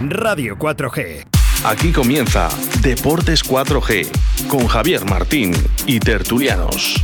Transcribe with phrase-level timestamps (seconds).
[0.00, 1.26] Radio 4G.
[1.64, 2.48] Aquí comienza
[2.82, 4.06] Deportes 4G
[4.46, 5.52] con Javier Martín
[5.86, 6.94] y Tertulianos.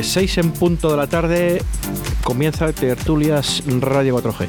[0.00, 1.62] Tardes, 6 en punto de la tarde,
[2.24, 4.48] comienza Tertulias Radio 4G.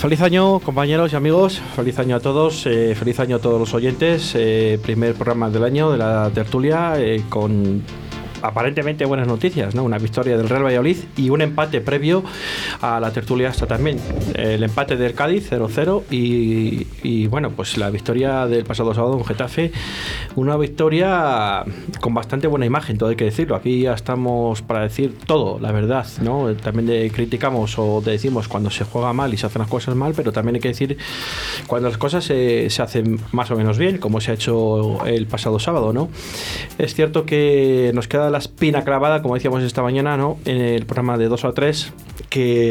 [0.00, 1.60] Feliz año, compañeros y amigos.
[1.74, 2.66] Feliz año a todos.
[2.66, 4.32] eh, feliz año a todos los oyentes.
[4.34, 7.82] eh, primer programa del año de la tertulia eh, con
[8.42, 9.82] aparentemente buenas noticias, ¿no?
[9.82, 12.22] Una victoria del Real Valladolid y un empate previo
[12.80, 13.98] a la tertulia hasta también.
[14.34, 19.24] El empate del Cádiz 0-0 y, y, bueno, pues la victoria del pasado sábado en
[19.24, 19.72] Getafe.
[20.34, 21.64] Una victoria
[22.00, 23.56] con bastante buena imagen, todo hay que decirlo.
[23.56, 26.52] Aquí ya estamos para decir todo, la verdad, ¿no?
[26.54, 29.94] También de- criticamos o de decimos cuando se juega mal y se hacen las cosas
[29.94, 30.96] mal, pero también hay que decir
[31.66, 35.26] cuando las cosas se, se hacen más o menos bien, como se ha hecho el
[35.26, 36.08] pasado sábado, ¿no?
[36.78, 40.38] Es cierto que nos queda la espina clavada, como decíamos esta mañana, ¿no?
[40.46, 41.92] En el programa de 2 a 3,
[42.30, 42.65] que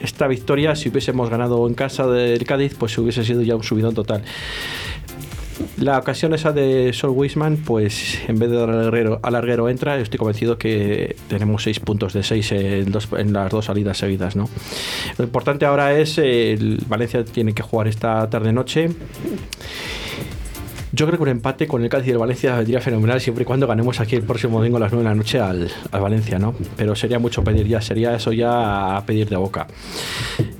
[0.00, 3.94] esta victoria, si hubiésemos ganado en casa del Cádiz, pues hubiese sido ya un subidón
[3.94, 4.22] total.
[5.76, 10.18] La ocasión esa de Sol Wisman, pues en vez de dar al larguero, entra, estoy
[10.18, 14.48] convencido que tenemos seis puntos de seis en, dos- en las dos salidas seguidas, ¿no?
[15.18, 18.90] Lo importante ahora es eh, el Valencia tiene que jugar esta tarde noche.
[20.94, 23.44] Yo creo que un empate con el Cádiz y el Valencia vendría fenomenal siempre y
[23.46, 26.38] cuando ganemos aquí el próximo domingo a las 9 de la noche al, al Valencia,
[26.38, 26.54] ¿no?
[26.76, 29.66] Pero sería mucho pedir ya, sería eso ya a pedir de boca.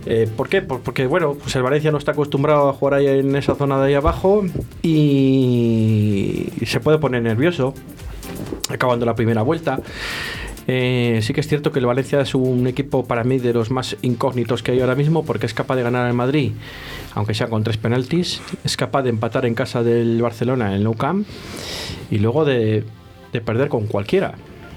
[0.06, 0.62] Eh, ¿Por qué?
[0.62, 3.78] Por- porque, bueno, pues el Valencia no está acostumbrado a jugar ahí en esa zona
[3.80, 4.42] de ahí abajo
[4.82, 7.74] y se puede poner nervioso
[8.70, 9.80] acabando la primera vuelta.
[10.74, 13.70] Eh, sí que es cierto que el Valencia es un equipo para mí de los
[13.70, 16.52] más incógnitos que hay ahora mismo porque es capaz de ganar en Madrid,
[17.14, 20.84] aunque sea con tres penaltis, es capaz de empatar en casa del Barcelona en el
[20.84, 21.26] Nou Camp
[22.10, 22.84] y luego de,
[23.34, 24.34] de perder con cualquiera.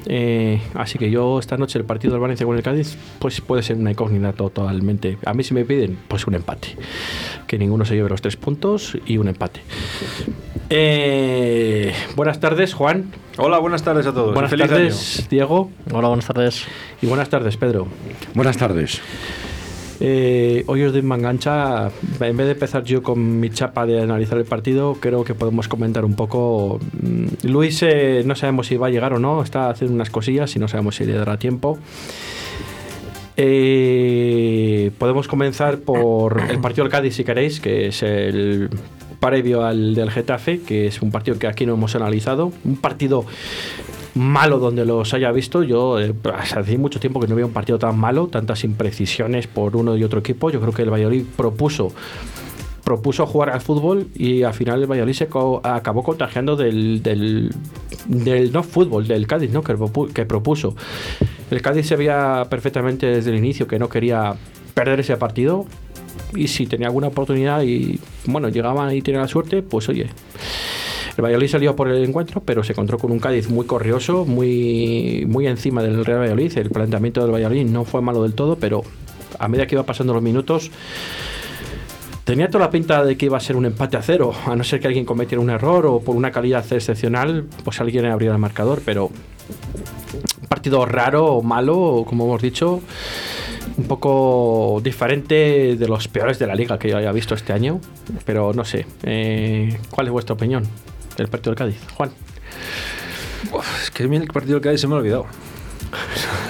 [0.07, 3.63] Eh, así que yo esta noche el partido del Valencia con el Cádiz pues puede
[3.63, 5.17] ser una incógnita totalmente.
[5.25, 6.75] A mí si me piden pues un empate,
[7.47, 9.61] que ninguno se lleve los tres puntos y un empate.
[10.69, 14.33] Eh, buenas tardes Juan, Hola, buenas tardes a todos.
[14.33, 16.63] buenas Feliz tardes Diego Hola, buenas tardes.
[17.01, 17.87] y buenas tardes Pedro.
[18.33, 19.01] Buenas tardes.
[19.99, 21.89] Eh, hoy os doy mangancha.
[22.19, 25.67] En vez de empezar yo con mi chapa de analizar el partido, creo que podemos
[25.67, 26.79] comentar un poco.
[27.01, 30.55] Mm, Luis, eh, no sabemos si va a llegar o no, está haciendo unas cosillas
[30.55, 31.77] y no sabemos si le dará tiempo.
[33.37, 38.69] Eh, podemos comenzar por el partido del Cádiz, si queréis, que es el
[39.25, 42.51] previo al del Getafe, que es un partido que aquí no hemos analizado.
[42.63, 43.25] Un partido
[44.13, 45.63] malo donde los haya visto.
[45.63, 49.75] Yo eh, hace mucho tiempo que no veo un partido tan malo, tantas imprecisiones por
[49.75, 50.51] uno y otro equipo.
[50.51, 51.91] Yo creo que el Valladolid propuso
[52.83, 57.49] propuso jugar al fútbol y al final el Valladolid se acabó contagiando del, del,
[58.53, 59.63] no fútbol, del Cádiz, ¿no?
[59.63, 60.75] Que propuso.
[61.49, 64.35] El Cádiz se veía perfectamente desde el inicio que no quería
[64.75, 65.65] perder ese partido
[66.35, 70.09] y si tenía alguna oportunidad y bueno, llegaban y tenía la suerte, pues oye.
[71.17, 75.25] El Valladolid salió por el encuentro, pero se encontró con un Cádiz muy corrioso, muy,
[75.27, 76.57] muy encima del Real Valladolid.
[76.57, 78.83] El planteamiento del Valladolid no fue malo del todo, pero
[79.39, 80.71] a medida que iba pasando los minutos,
[82.25, 84.63] Tenía toda la pinta de que iba a ser un empate a cero, a no
[84.63, 88.41] ser que alguien cometiera un error o por una calidad excepcional, pues alguien abriera el
[88.41, 89.11] marcador, pero
[90.47, 92.81] partido raro o malo, como hemos dicho,
[93.77, 97.79] un poco diferente de los peores de la liga que yo haya visto este año,
[98.25, 100.63] pero no sé, eh, ¿cuál es vuestra opinión
[101.17, 101.77] del partido del Cádiz?
[101.95, 102.11] Juan.
[103.51, 105.25] Uf, es que el partido del Cádiz se me ha olvidado.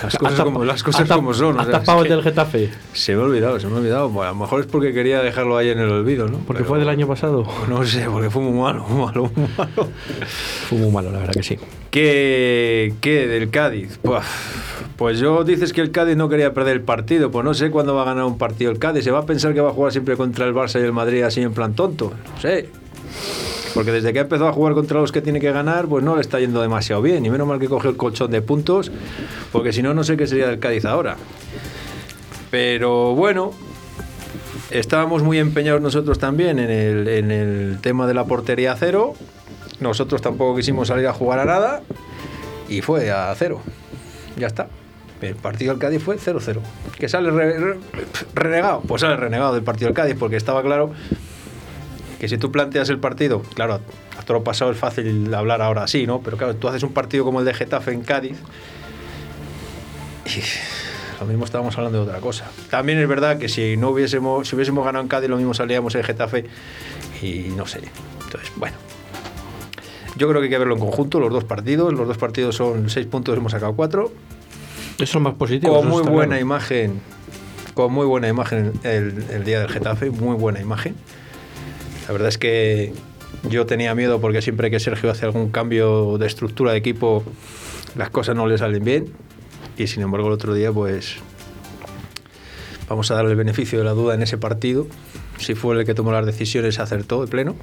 [0.01, 1.57] Las cosas, ¿Has como, las cosas como son.
[1.57, 2.69] o ¿Has sea, es que del Getafe?
[2.93, 4.09] Se me ha olvidado, se me ha olvidado.
[4.09, 6.39] Bueno, a lo mejor es porque quería dejarlo ahí en el olvido, ¿no?
[6.39, 7.45] Porque Pero- fue del año pasado.
[7.67, 9.89] No sé, porque fue muy malo, muy malo, muy malo.
[10.69, 11.57] Fue muy malo, la verdad que sí.
[11.95, 14.01] ¿Qué, qué del Cádiz?
[14.03, 14.21] Buah,
[14.97, 17.31] Pues yo dices que el Cádiz no quería perder el partido.
[17.31, 19.05] Pues no sé cuándo va a ganar un partido el Cádiz.
[19.05, 21.21] Se va a pensar que va a jugar siempre contra el Barça y el Madrid
[21.21, 22.11] así en plan tonto.
[22.33, 22.67] No sé.
[23.73, 26.15] Porque desde que ha empezado a jugar contra los que tiene que ganar, pues no
[26.15, 27.25] le está yendo demasiado bien.
[27.25, 28.91] Y menos mal que cogió el colchón de puntos,
[29.53, 31.15] porque si no, no sé qué sería del Cádiz ahora.
[32.51, 33.53] Pero bueno,
[34.69, 39.13] estábamos muy empeñados nosotros también en el, en el tema de la portería cero.
[39.79, 41.81] Nosotros tampoco quisimos salir a jugar a nada
[42.69, 43.61] y fue a cero.
[44.37, 44.67] Ya está.
[45.21, 46.59] El partido del Cádiz fue 0-0.
[46.99, 47.79] ¿Que sale re- re-
[48.33, 48.81] renegado?
[48.81, 50.91] Pues sale renegado del partido del Cádiz porque estaba claro
[52.19, 53.75] que si tú planteas el partido, claro,
[54.17, 56.21] a todo lo pasado es fácil hablar ahora así, ¿no?
[56.21, 58.37] Pero claro, tú haces un partido como el de Getafe en Cádiz
[60.25, 60.39] y
[61.21, 62.45] lo mismo estábamos hablando de otra cosa.
[62.69, 65.95] También es verdad que si no hubiésemos, si hubiésemos ganado en Cádiz, lo mismo salíamos
[65.95, 66.45] en Getafe
[67.21, 67.79] y no sé.
[68.25, 68.75] Entonces, bueno.
[70.17, 71.93] Yo creo que hay que verlo en conjunto, los dos partidos.
[71.93, 74.11] Los dos partidos son seis puntos, hemos sacado cuatro.
[74.97, 75.75] Eso es más positivo.
[75.75, 76.41] Con muy buena claro.
[76.41, 77.01] imagen.
[77.73, 80.95] Con muy buena imagen el, el día del Getafe, muy buena imagen.
[82.07, 82.93] La verdad es que
[83.49, 87.23] yo tenía miedo porque siempre que Sergio hace algún cambio de estructura de equipo,
[87.95, 89.11] las cosas no le salen bien.
[89.77, 91.17] Y sin embargo, el otro día, pues
[92.87, 94.87] vamos a darle el beneficio de la duda en ese partido.
[95.37, 97.55] Si fue el que tomó las decisiones, acertó de pleno.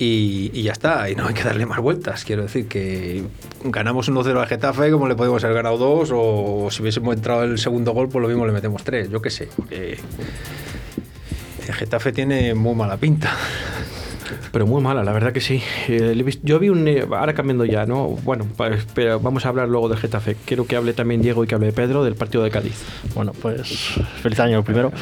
[0.00, 2.24] Y, ya está, y no hay que darle más vueltas.
[2.24, 3.24] Quiero decir que
[3.64, 7.58] ganamos 1-0 al Getafe, como le podemos haber ganado dos, o si hubiésemos entrado el
[7.58, 9.48] segundo gol, pues lo mismo le metemos tres, yo qué sé.
[9.70, 9.98] Eh,
[11.66, 13.36] el Getafe tiene muy mala pinta.
[14.52, 15.62] Pero muy mala, la verdad que sí.
[15.88, 16.86] Eh, yo vi un.
[16.88, 18.08] eh, ahora cambiando ya, ¿no?
[18.08, 18.46] Bueno,
[18.94, 20.36] pero vamos a hablar luego del Getafe.
[20.44, 22.82] Quiero que hable también Diego y que hable Pedro del partido de Cádiz.
[23.14, 24.92] Bueno, pues feliz año primero.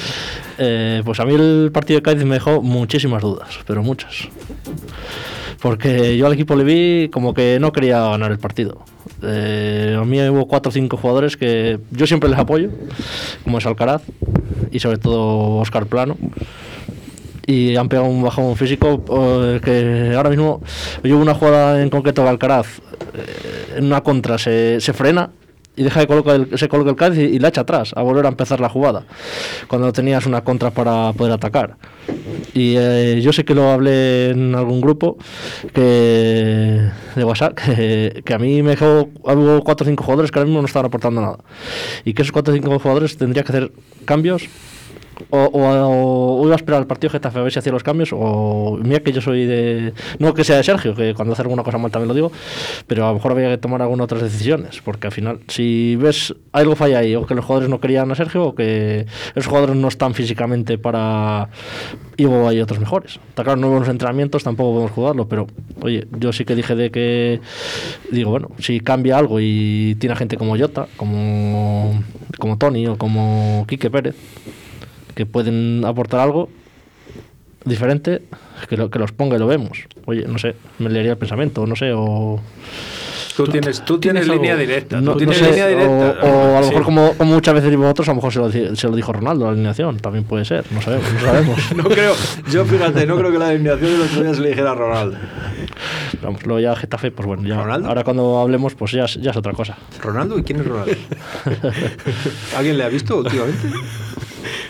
[0.58, 4.28] Eh, pues a mí el partido de Cádiz me dejó muchísimas dudas, pero muchas.
[5.60, 8.84] Porque yo al equipo le vi como que no quería ganar el partido.
[9.22, 12.70] A mí hubo cuatro o cinco jugadores que yo siempre les apoyo,
[13.44, 14.02] como es Alcaraz
[14.70, 16.16] y sobre todo Oscar Plano.
[17.46, 20.60] Y han pegado un bajón físico eh, que ahora mismo
[21.04, 22.78] yo una jugada en concreto de Alcaraz
[23.14, 25.30] eh, en una contra se, se frena
[25.76, 28.24] y deja de colocar el, se coloca el Cádiz y, la echa atrás a volver
[28.24, 29.04] a empezar la jugada
[29.68, 31.76] cuando tenías una contra para poder atacar.
[32.54, 35.18] Y eh, yo sé que lo hablé en algún grupo
[35.74, 36.80] que
[37.14, 37.54] de WhatsApp
[38.24, 40.86] que, a mí me dejó hubo cuatro o cinco jugadores que ahora mismo no estaban
[40.86, 41.38] aportando nada.
[42.04, 43.72] Y que esos cuatro o cinco jugadores tendría que hacer
[44.06, 44.48] cambios
[45.30, 48.10] o, o- o iba a esperar al partido Getafe a ver si hacía los cambios
[48.12, 51.62] o mira que yo soy de no que sea de Sergio que cuando hace alguna
[51.62, 52.32] cosa mal también lo digo
[52.86, 56.34] pero a lo mejor había que tomar algunas otras decisiones porque al final si ves
[56.52, 59.76] algo falla ahí o que los jugadores no querían a Sergio o que esos jugadores
[59.76, 61.48] no están físicamente para
[62.18, 63.20] y luego hay otros mejores.
[63.28, 65.46] Está claro no los entrenamientos tampoco podemos jugarlo pero
[65.82, 67.40] oye yo sí que dije de que
[68.10, 72.02] digo bueno si cambia algo y tiene gente como Jota como
[72.38, 74.14] como Tony o como Quique Pérez
[75.16, 76.48] que pueden aportar algo
[77.64, 78.22] diferente,
[78.68, 79.78] que, lo- que los ponga y lo vemos.
[80.04, 82.40] Oye, no sé, me leería el pensamiento, no sé, o...
[83.36, 84.98] Tú tienes, tú tienes, tienes línea directa.
[85.00, 86.16] no- sé, línea directa.
[86.22, 86.70] O, o a lo Sí.
[86.70, 89.12] mejor como, como muchas veces digo otros, a lo mejor se lo, se lo dijo
[89.12, 91.12] Ronaldo, la alineación, también puede ser, no sabemos.
[91.12, 91.58] No sabemos.
[91.76, 92.14] No creo,
[92.50, 95.18] yo fíjate, no creo que la alineación del otro día se le dijera a Ronaldo.
[96.22, 97.88] Vamos, luego ya Getafe, pues bueno, ya, ¿Ronaldo?
[97.88, 99.76] ahora cuando hablemos, pues ya, ya es otra cosa.
[100.02, 100.38] ¿Ronaldo?
[100.38, 100.94] ¿Y quién es Ronaldo?
[102.56, 103.68] ¿Alguien le ha visto últimamente?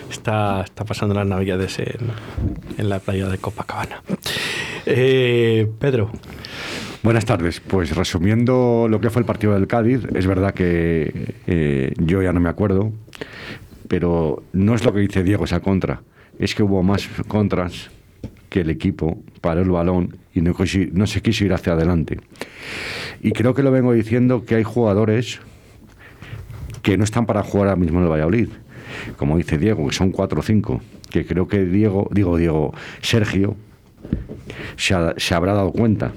[0.09, 4.01] Está, está pasando las navidades en, la playa de Copacabana.
[4.85, 6.11] Eh, Pedro,
[7.03, 7.61] Buenas tardes.
[7.61, 12.33] Pues resumiendo lo que fue el partido del Cádiz, es verdad que eh, yo ya
[12.33, 12.91] no me acuerdo,
[13.87, 16.01] pero no es lo que dice Diego esa contra,
[16.37, 17.91] es que hubo más contras
[18.49, 22.19] que el equipo paró el balón y no se quiso ir hacia adelante.
[23.21, 25.39] Y creo que lo vengo diciendo que hay jugadores
[26.81, 28.49] que no están para jugar ahora mismo en el Valladolid.
[29.17, 30.81] Como dice Diego, que son cuatro o cinco.
[31.09, 33.55] Que creo que Diego, digo Diego, Sergio,
[34.75, 36.11] se, se habrá dado cuenta.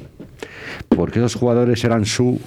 [0.89, 2.41] Porque esos jugadores eran su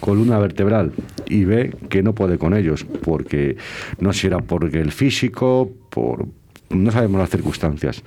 [0.00, 0.92] columna vertebral
[1.26, 2.84] y ve que no puede con ellos.
[2.84, 3.56] Porque
[3.98, 6.26] no sé si era porque el físico, por.
[6.70, 8.02] No sabemos las circunstancias,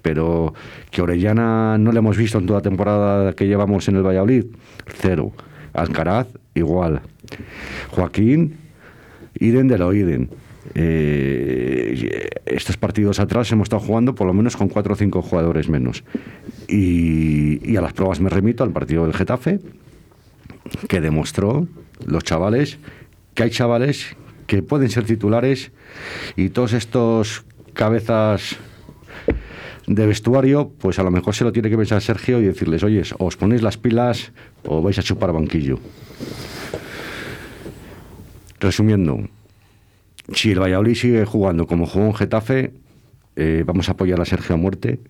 [0.00, 0.54] pero
[0.90, 4.46] que Orellana no le hemos visto en toda temporada que llevamos en el Valladolid,
[4.86, 5.32] cero.
[5.74, 7.02] Alcaraz, igual.
[7.90, 8.56] Joaquín,
[9.38, 10.30] Iden de lo Iden.
[10.74, 15.68] Eh, estos partidos atrás hemos estado jugando por lo menos con cuatro o cinco jugadores
[15.68, 16.04] menos.
[16.68, 19.60] Y, y a las pruebas me remito al partido del Getafe,
[20.88, 21.66] que demostró
[22.06, 22.78] los chavales
[23.34, 24.16] que hay chavales
[24.48, 25.70] que pueden ser titulares
[26.34, 28.56] y todos estos cabezas
[29.86, 33.02] de vestuario, pues a lo mejor se lo tiene que pensar Sergio y decirles, oye,
[33.18, 34.32] os ponéis las pilas
[34.66, 35.78] o vais a chupar banquillo.
[38.60, 39.28] Resumiendo,
[40.32, 42.72] si el Valladolid sigue jugando como jugó en Getafe,
[43.36, 45.00] eh, vamos a apoyar a Sergio a muerte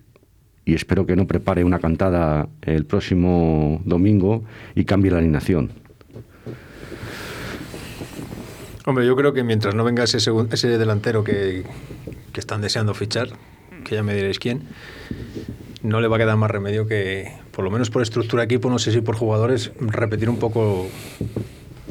[0.65, 4.43] y espero que no prepare una cantada el próximo domingo
[4.75, 5.71] y cambie la alineación.
[8.85, 11.63] Hombre, yo creo que mientras no venga ese, ese delantero que,
[12.33, 13.29] que están deseando fichar,
[13.83, 14.63] que ya me diréis quién,
[15.83, 18.69] no le va a quedar más remedio que, por lo menos por estructura de equipo,
[18.69, 20.87] no sé si por jugadores, repetir un poco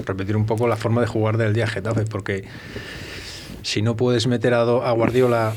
[0.05, 2.45] repetir un poco la forma de jugar del día Getafe, porque
[3.63, 5.55] si no puedes meter a, Do- a Guardiola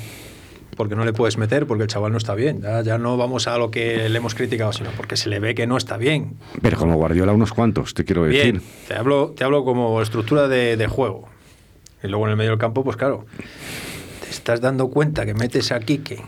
[0.77, 2.61] porque no le puedes meter, porque el chaval no está bien.
[2.61, 5.53] Ya, ya no vamos a lo que le hemos criticado, sino porque se le ve
[5.53, 6.37] que no está bien.
[6.61, 8.53] Pero como Guardiola unos cuantos, te quiero decir.
[8.53, 11.27] Bien, te hablo, te hablo como estructura de, de juego.
[12.03, 13.25] Y luego en el medio del campo, pues claro,
[14.23, 16.23] te estás dando cuenta que metes a Quique,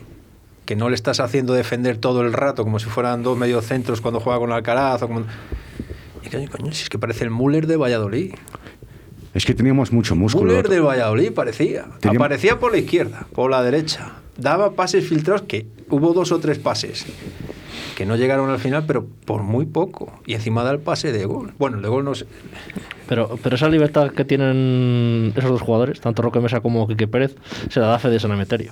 [0.66, 4.20] que no le estás haciendo defender todo el rato, como si fueran dos mediocentros cuando
[4.20, 5.02] juega con Alcaraz.
[5.02, 5.26] O como...
[6.24, 8.34] Y coño, coño, si es que parece el Müller de Valladolid.
[9.34, 10.52] Es que teníamos mucho músculo.
[10.52, 11.86] Müller de Valladolid parecía.
[12.00, 14.14] Teníamos- Aparecía por la izquierda, por la derecha.
[14.38, 17.06] Daba pases filtrados que hubo dos o tres pases
[17.96, 20.12] que no llegaron al final, pero por muy poco.
[20.26, 21.54] Y encima da el pase de gol.
[21.60, 22.26] Bueno, el de gol no sé.
[23.08, 27.36] Pero, pero esa libertad que tienen esos dos jugadores, tanto Roque Mesa como Quique Pérez,
[27.70, 28.72] se la da Fede San Emeterio.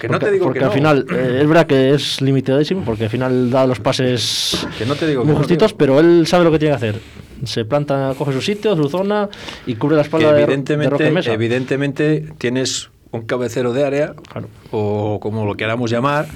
[0.00, 0.74] Que no porque, te digo porque que al no.
[0.74, 4.94] final eh, es verdad que es limitadísimo, porque al final da los pases Que no
[4.94, 7.00] te digo que muy no, justitos, pero él sabe lo que tiene que hacer.
[7.44, 9.28] Se planta, coge su sitio, su zona
[9.66, 11.32] y cubre la Que espalda de, de Roque evidentemente, Mesa.
[11.32, 14.48] evidentemente tienes un cabecero de área, Claro.
[14.70, 16.26] o como lo queramos llamar,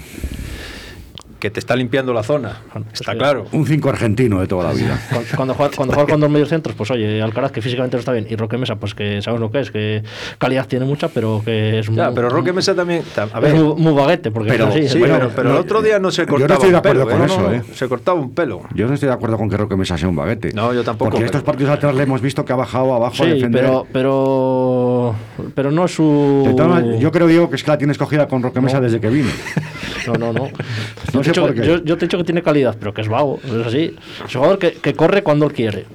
[1.46, 2.56] que te está limpiando la zona.
[2.72, 3.44] Claro, Está claro.
[3.52, 4.98] Un cinco argentino de toda la vida.
[5.10, 8.10] Cuando, cuando juega, cuando juega con dos mediocentros, pues oye, Alcaraz que físicamente no está
[8.12, 10.02] bien y Roque Mesa, pues que sabes lo que es, que
[10.38, 13.02] calidad tiene mucha, pero que es Ya, muy, pero Roque Mesa también.
[13.42, 15.30] es muy, muy baguete, porque Pero- es así, Sí, pero, bueno.
[15.36, 17.16] pero no, el otro día no se yo no cortaba estoy de un acuerdo pelo.
[17.16, 17.26] con ¿eh?
[17.32, 17.62] eso, No, ¿eh?
[17.74, 18.62] Se cortaba un pelo.
[18.74, 20.52] Yo no estoy de acuerdo con que Roque Mesa sea un baguete.
[20.52, 23.22] No, yo tampoco, Porque pero- estos partidos atrás le hemos visto que ha bajado abajo
[23.22, 23.62] a Sí, defender.
[23.62, 25.14] pero, pero,
[25.54, 26.54] pero no es su.
[26.58, 29.08] Maneras, yo creo, Diego, que es que la tienes cogida con Roque Mesa desde que
[29.10, 29.28] vino.
[30.06, 30.44] No, no, no.
[31.12, 31.66] No Yo te sé he dicho por que- qué.
[31.66, 33.94] Yo, yo te he dicho que tiene calidad, pero que es vago, es así.
[34.26, 35.86] Es un jugador que, que corre cuando él quiere.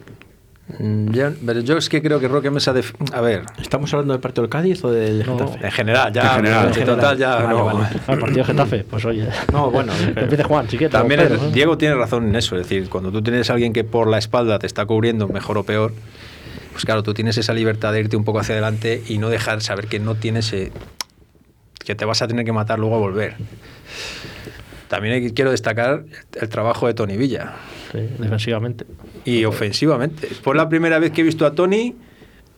[0.79, 2.71] Mm, ya- pero yo es que creo que Roque Mesa.
[2.71, 5.37] def- A ver, ¿Estamos hablando del partido del Cádiz o del No.
[5.37, 5.65] Getafe?
[5.65, 6.21] en general, ya.
[6.21, 6.71] En general.
[6.77, 7.35] en total, ya.
[7.35, 7.65] Vale, no.
[7.65, 7.79] vale.
[8.07, 9.27] Al partido de Getafe, pues oye.
[9.51, 10.91] No, bueno, que empiece Juan, si quiere.
[10.91, 11.27] También.
[11.51, 14.17] Diego tiene razón en eso, es decir, cuando tú tienes a alguien que por la
[14.17, 15.91] espalda te está cubriendo mejor o peor,
[16.71, 19.61] pues claro, tú tienes esa libertad de irte un poco hacia adelante y no dejar
[19.61, 20.71] saber que no tienes eh,
[21.85, 23.35] que te vas a tener que matar luego a volver.
[24.87, 26.03] También quiero destacar
[26.39, 27.53] el trabajo de Tony Villa
[27.93, 28.85] Sí, defensivamente.
[29.23, 30.27] y ofensivamente.
[30.27, 31.95] Fue la primera vez que he visto a Tony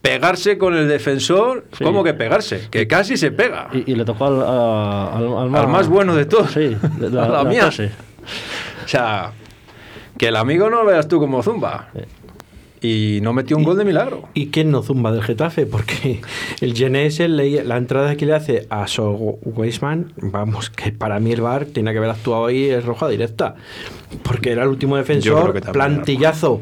[0.02, 1.84] pegarse con el defensor, Sí.
[1.84, 2.68] ¿cómo que pegarse?
[2.72, 3.70] Que casi se pega.
[3.72, 6.52] Y, y le tocó al, a- al, Al más bueno de todos.
[6.52, 7.68] Sí, de A la mía.
[7.68, 9.32] O sea,
[10.18, 11.90] que el amigo no lo veas tú como zumba.
[12.84, 14.24] Y no metió un gol de milagro.
[14.34, 15.66] ¿Y quién no zumba del Getafe?
[15.66, 16.20] Porque
[16.60, 21.32] el Genese, le- la entrada que le hace a So Weisman, vamos, que para mí
[21.32, 23.56] el VAR tiene que haber actuado ahí, es roja directa.
[24.22, 26.62] Porque era el último defensor, plantillazo,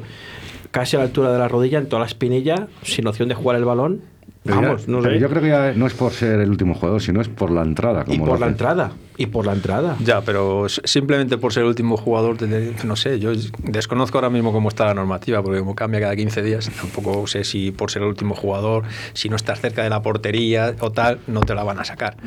[0.69, 3.57] casi a la altura de la rodilla, en toda la espinilla, sin opción de jugar
[3.57, 4.01] el balón.
[4.43, 5.19] Pero ya- Vamos, no pero sé.
[5.19, 7.61] yo creo que ya no es por ser el último jugador, sino es por la
[7.61, 8.05] entrada.
[8.07, 8.51] Y por la hace.
[8.53, 8.91] entrada.
[9.17, 9.97] Y por la entrada.
[10.03, 14.31] Ya, pero simplemente por ser el último jugador, de- de- no sé, yo desconozco ahora
[14.31, 17.91] mismo cómo está la normativa, porque como cambia cada 15 días, tampoco sé si por
[17.91, 18.83] ser el último jugador,
[19.13, 22.17] si no estás cerca de la portería o tal, no te la van a sacar.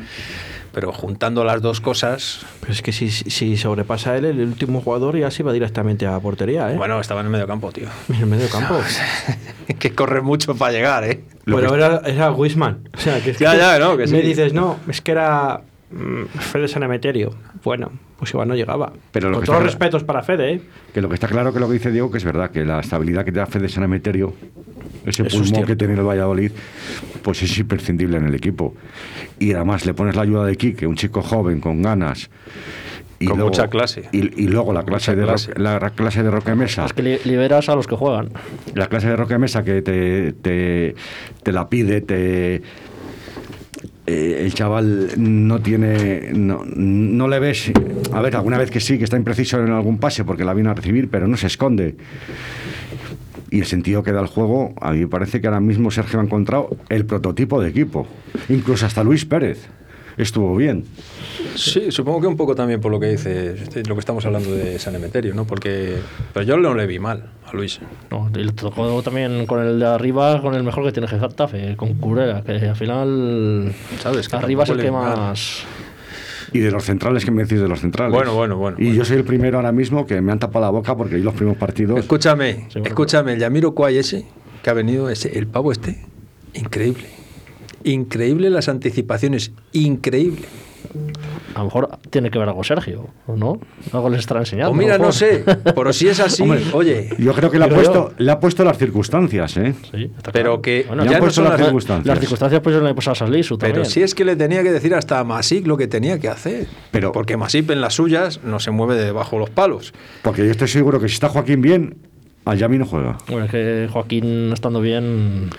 [0.71, 5.17] Pero juntando las dos cosas, Pero es que si, si sobrepasa él, el último jugador
[5.17, 6.77] ya se va directamente a la portería, ¿eh?
[6.77, 7.87] bueno, estaba en el medio campo, tío.
[8.09, 8.75] en el medio campo.
[9.79, 11.21] que corre mucho para llegar, ¿eh?
[11.45, 12.89] Lo Pero que- era, era Wisman.
[12.93, 14.27] O sea, que es Ya, que ya, no, que Me sí.
[14.27, 15.61] dices, no, es que era
[15.91, 17.35] mm, Fede San Emeterio.
[17.63, 18.91] Bueno, pues igual no llegaba.
[19.11, 20.61] Pero lo Con que todos los respetos para Fede, ¿eh?
[20.93, 22.79] Que lo que está claro que lo que dice Diego, que es verdad, que la
[22.79, 24.33] estabilidad que te da Fede San Emeterio,
[25.05, 26.51] ese Eso pulmón que tiene el Valladolid,
[27.21, 28.75] pues es imprescindible en el equipo.
[29.37, 32.29] Y además le pones la ayuda de Quique, un chico joven, con ganas.
[33.19, 34.09] Y Con luego- mucha clase.
[34.11, 35.47] Y, y luego la clase, mucha de clase.
[35.51, 36.85] Roque- la clase de Roque Mesa.
[36.85, 38.29] Es que li- liberas a los que juegan.
[38.73, 40.95] La clase de Roque Mesa que te, te,
[41.43, 42.55] te la pide, te.
[44.07, 46.29] eh, el chaval no tiene.
[46.33, 47.71] No, no le ves.
[48.13, 50.69] A ver, alguna vez que sí, que está impreciso en algún pase porque la viene
[50.69, 51.95] a recibir, pero no se esconde.
[53.49, 56.19] Y el sentido que da el juego, a mí me parece que ahora mismo Sergio
[56.19, 58.05] ha encontrado el prototipo de equipo.
[58.49, 59.67] Incluso hasta Luis Pérez
[60.17, 60.85] estuvo bien.
[61.55, 64.51] Sí, supongo que un poco también por lo que dice, este, lo que estamos hablando
[64.51, 65.45] de San Emeterio, ¿no?
[65.45, 65.97] Porque,
[66.33, 67.79] pero yo no le vi mal a Luis.
[68.11, 71.93] No, y tocó también con el de arriba, con el mejor que tiene Getafe, con
[71.95, 73.73] Curera, que al final.
[73.99, 74.29] ¿Sabes?
[74.29, 75.63] Que arriba es el que más.
[76.53, 78.13] Y de los centrales, ¿qué me decís de los centrales?
[78.13, 78.97] Bueno, bueno, bueno, Y bueno.
[78.97, 81.33] yo soy el primero ahora mismo que me han tapado la boca porque yo los
[81.33, 81.99] primeros partidos.
[81.99, 82.87] Escúchame, bueno.
[82.87, 84.25] escúchame, el Yamiro Kwai ese
[84.63, 86.05] que ha venido, ese, el pavo este,
[86.53, 87.24] increíble.
[87.85, 90.47] Increíble las anticipaciones, increíble.
[91.55, 93.59] A lo mejor tiene que ver algo Sergio, ¿o no?
[93.91, 94.71] Algo les estará enseñando.
[94.71, 95.43] O Pues mira, no sé,
[95.75, 98.63] pero si es así, Hombre, oye, Yo creo que le ha, puesto, le ha puesto
[98.63, 99.73] las circunstancias, ¿eh?
[99.91, 100.61] Sí, está pero claro.
[100.61, 102.05] que Bueno, Le ya han no puesto son las las- circunstancias.
[102.07, 103.15] Las circunstancias pues le pasado a
[103.57, 103.85] Pero también.
[103.91, 106.67] si es que le tenía que decir hasta a Masip lo que tenía que hacer.
[106.91, 109.93] Pero- Porque Masip en las suyas no se mueve de debajo de los palos.
[110.21, 111.97] Porque yo estoy seguro que si está Joaquín bien,
[112.45, 113.17] al Yami no juega.
[113.27, 115.49] Bueno, es que Joaquín estando bien...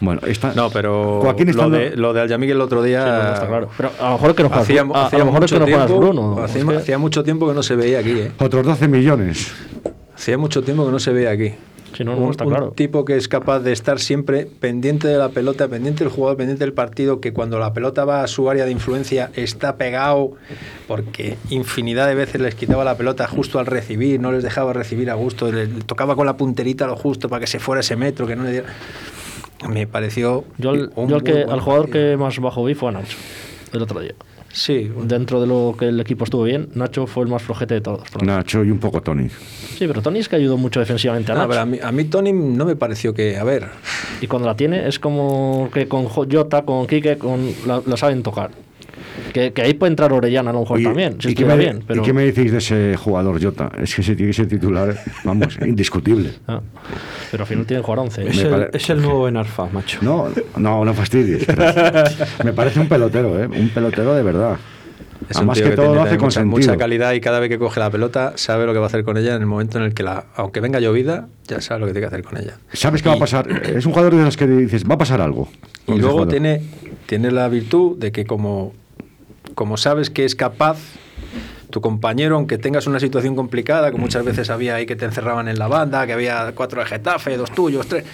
[0.00, 0.54] Bueno, está.
[0.54, 3.04] No, pero Joaquín lo, estando- de, lo de el otro sí, día...
[3.04, 3.68] no, está claro.
[3.76, 5.54] Pero a lo mejor es que no juegas Hacía, a, a lo mejor es mucho
[5.54, 6.42] que no juegas tiempo, Bruno.
[6.42, 8.32] hacía, Es que- hacía mucho tiempo que no se veía aquí, ¿eh?
[8.38, 9.52] Otros 12 millones.
[10.14, 11.52] Hacía mucho tiempo que no se veía aquí.
[11.94, 12.70] Sí, no, no, un, está un claro.
[12.72, 16.64] tipo que es capaz de estar siempre pendiente de la pelota, pendiente del jugador, pendiente
[16.64, 20.32] del partido, que cuando la pelota va a su área de influencia está pegado,
[20.88, 25.10] porque infinidad de veces les quitaba la pelota justo al recibir, no les dejaba recibir
[25.10, 27.96] a gusto, le, le tocaba con la punterita lo justo para que se fuera ese
[27.96, 28.68] metro, que no le diera.
[29.68, 30.44] Me pareció.
[30.58, 32.10] Yo, al- un yo que, al jugador partido.
[32.10, 33.16] que más bajo vi fue a Nacho,
[33.72, 34.14] el otro día.
[34.52, 37.80] Sí, Dentro de lo que el equipo estuvo bien, Nacho fue el más flojete de
[37.80, 38.02] todos.
[38.22, 39.28] Nacho y un poco Tony.
[39.28, 41.48] Sí, pero Tony es que ayudó mucho defensivamente a No, Nacho.
[41.50, 43.36] pero a, mí, a mí Tony no me pareció que.
[43.38, 43.68] A ver,
[44.20, 47.96] Y cuando la tiene es como que con Jo- Jota, con Quique, con, la, la
[47.96, 48.50] saben tocar.
[49.32, 51.56] Que, que ahí puede entrar Orellana a lo mejor Y- también, si ¿y qué me,
[51.56, 51.82] bien.
[51.86, 53.70] Pero, ¿Y qué me decís de ese jugador Jota?
[53.80, 56.32] Es que ese tiene que ser titular, vamos, indiscutible.
[56.46, 56.60] Ah,
[57.30, 58.28] pero al final tienen que jugar 11.
[58.28, 59.98] Es Me el, pare- es el nuevo Benarfa, macho.
[60.02, 61.44] No, no, no fastidies.
[61.46, 61.64] pero
[62.44, 63.46] me parece un pelotero, ¿eh?
[63.46, 64.56] Un pelotero de verdad.
[65.30, 67.38] Es un Además tío que todo tiene lo hace con mucha, mucha calidad y cada
[67.38, 69.46] vez que coge la pelota sabe lo que va a hacer con ella en el
[69.46, 72.24] momento en el que la, aunque venga llovida, ya sabe lo que tiene que hacer
[72.24, 72.58] con ella.
[72.72, 73.48] ¿Sabes qué va a Y- pasar?
[73.64, 75.48] Es un jugador de los que dices, va a pasar algo.
[75.86, 76.60] Y luego tiene,
[77.06, 78.72] tiene la virtud de que como,
[79.54, 80.78] como sabes que es capaz,
[81.70, 85.48] tu compañero, aunque tengas una situación complicada, que muchas veces había ahí que te encerraban
[85.48, 88.04] en la banda, que había cuatro de Getafe, dos tuyos, tres,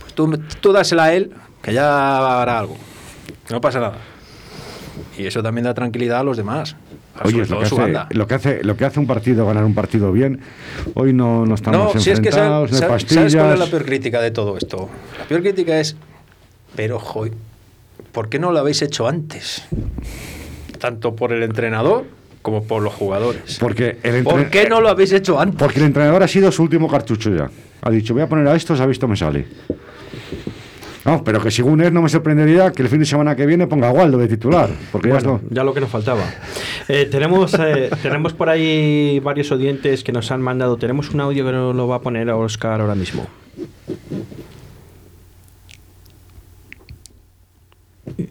[0.00, 2.76] pues tú, tú dásela a él, que ya hará algo.
[3.50, 3.98] No pasa nada.
[5.18, 6.76] Y eso también da tranquilidad a los demás.
[7.24, 10.12] Oye, lo que, hace, lo, que hace, lo que hace un partido, ganar un partido
[10.12, 10.40] bien.
[10.94, 13.32] Hoy no, no estamos No, si es que enfrentados, no hay sabes- pastillas.
[13.32, 14.88] ¿sabes cuál es la peor crítica de todo esto?
[15.18, 15.96] La peor crítica es,
[16.74, 17.32] pero joy,
[18.12, 19.62] ¿por qué no lo habéis hecho antes?
[20.82, 22.04] Tanto por el entrenador
[22.42, 23.56] como por los jugadores.
[23.60, 25.56] Porque el, ¿Por qué no lo habéis hecho antes?
[25.58, 27.48] porque el entrenador ha sido su último cartucho ya.
[27.82, 29.46] Ha dicho, voy a poner a estos, ha visto, me sale.
[31.04, 33.66] No, pero que según él no me sorprendería que el fin de semana que viene
[33.68, 34.70] ponga a Waldo de titular.
[34.90, 36.22] Porque ya Bueno, lo- ya lo que nos faltaba.
[36.88, 40.76] Eh, tenemos, eh, tenemos por ahí varios oyentes que nos han mandado.
[40.76, 43.24] Tenemos un audio que nos lo va a poner a Oscar ahora mismo.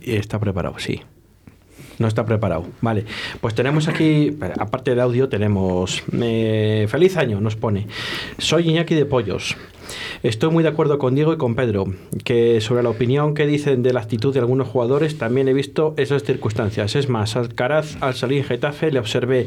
[0.01, 1.01] Y está preparado, sí.
[2.01, 2.65] No está preparado.
[2.81, 3.05] Vale.
[3.41, 6.01] Pues tenemos aquí, aparte del audio, tenemos.
[6.19, 7.85] eh, feliz año, nos pone.
[8.39, 9.55] Soy Iñaki de Pollos.
[10.23, 11.85] Estoy muy de acuerdo con Diego y con Pedro,
[12.23, 15.93] que sobre la opinión que dicen de la actitud de algunos jugadores, también he visto
[15.97, 16.95] esas circunstancias.
[16.95, 19.45] Es más, Alcaraz al salir Getafe le observé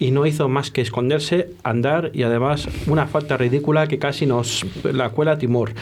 [0.00, 4.66] y no hizo más que esconderse, andar y además una falta ridícula que casi nos
[4.82, 5.72] la cuela Timor.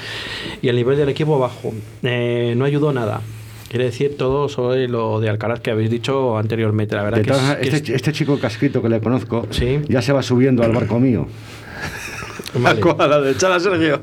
[0.60, 1.72] Y el nivel del equipo bajo.
[2.02, 3.22] Eh, no ayudó nada.
[3.70, 6.96] Quiere decir todo sobre lo de Alcaraz que habéis dicho anteriormente.
[6.96, 9.46] La verdad De que, es- todas- que este, es- este chico cascrito que le conozco
[9.50, 9.78] Sí.
[9.88, 11.28] ya se va subiendo al barco mío.
[12.54, 12.80] Vale.
[12.98, 14.00] A la de echar a Sergio.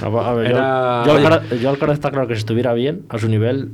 [0.00, 1.26] A ver, yo- Era- yo, Oye.
[1.26, 3.72] Alcaraz, yo Alcaraz está claro que si estuviera bien, a su nivel,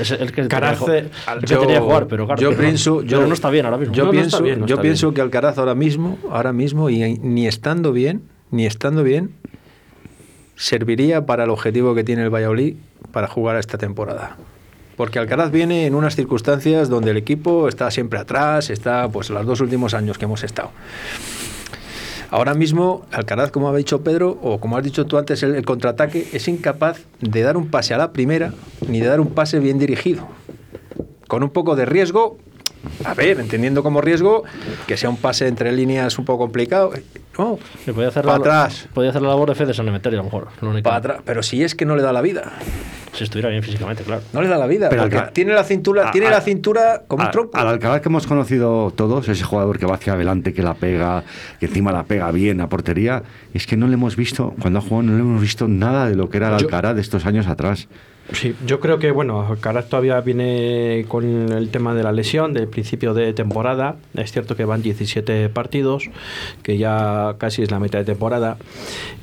[0.00, 2.48] es el que, Caraz, tenía, eh, el que Yo- tenía que jugar, pero claro, yo
[2.48, 3.94] pero no- pienso, pero yo no está bien ahora mismo.
[3.94, 5.14] Yo No, no pienso, está bien, no yo pienso bien.
[5.16, 9.32] que Alcaraz ahora mismo, ahora mismo y ni estando bien, ni estando bien,
[10.56, 12.76] serviría para el objetivo que tiene el Valladolid
[13.12, 14.36] para jugar esta temporada.
[14.96, 19.44] Porque Alcaraz viene en unas circunstancias donde el equipo está siempre atrás, está pues los
[19.44, 20.70] dos últimos años que hemos estado.
[22.30, 25.64] Ahora mismo, Alcaraz, como ha dicho Pedro, o como has dicho tú antes, el, el
[25.64, 28.52] contraataque es incapaz de dar un pase a la primera
[28.88, 30.26] ni de dar un pase bien dirigido.
[31.28, 32.38] Con un poco de riesgo,
[33.04, 34.44] a ver, entendiendo como riesgo,
[34.86, 36.92] que sea un pase entre líneas un poco complicado.
[37.38, 40.20] No, Se podía hacer, para la, atrás, podía hacer la labor de Fede San Emeterio,
[40.20, 40.48] a lo mejor.
[40.60, 40.84] lo único.
[40.84, 41.20] para atrás.
[41.24, 42.52] Pero si es que no le da la vida.
[43.12, 44.22] Si estuviera bien físicamente, claro.
[44.32, 44.88] No le da la vida.
[44.88, 47.56] Pero porque Alca- tiene la cintura, a- tiene a- la cintura como un A- tronco.
[47.56, 51.22] Al Alcaraz que hemos conocido todos, ese jugador que va hacia adelante, que la pega,
[51.60, 54.82] que encima la pega bien a portería, es que no le hemos visto, cuando ha
[54.82, 57.46] jugado, no le hemos visto nada de lo que era el Alcaraz de estos años
[57.46, 57.86] atrás.
[58.34, 62.68] Sí, yo creo que bueno, Alcaraz todavía viene con el tema de la lesión del
[62.68, 63.96] principio de temporada.
[64.14, 66.10] Es cierto que van 17 partidos,
[66.62, 68.56] que ya casi es la mitad de temporada.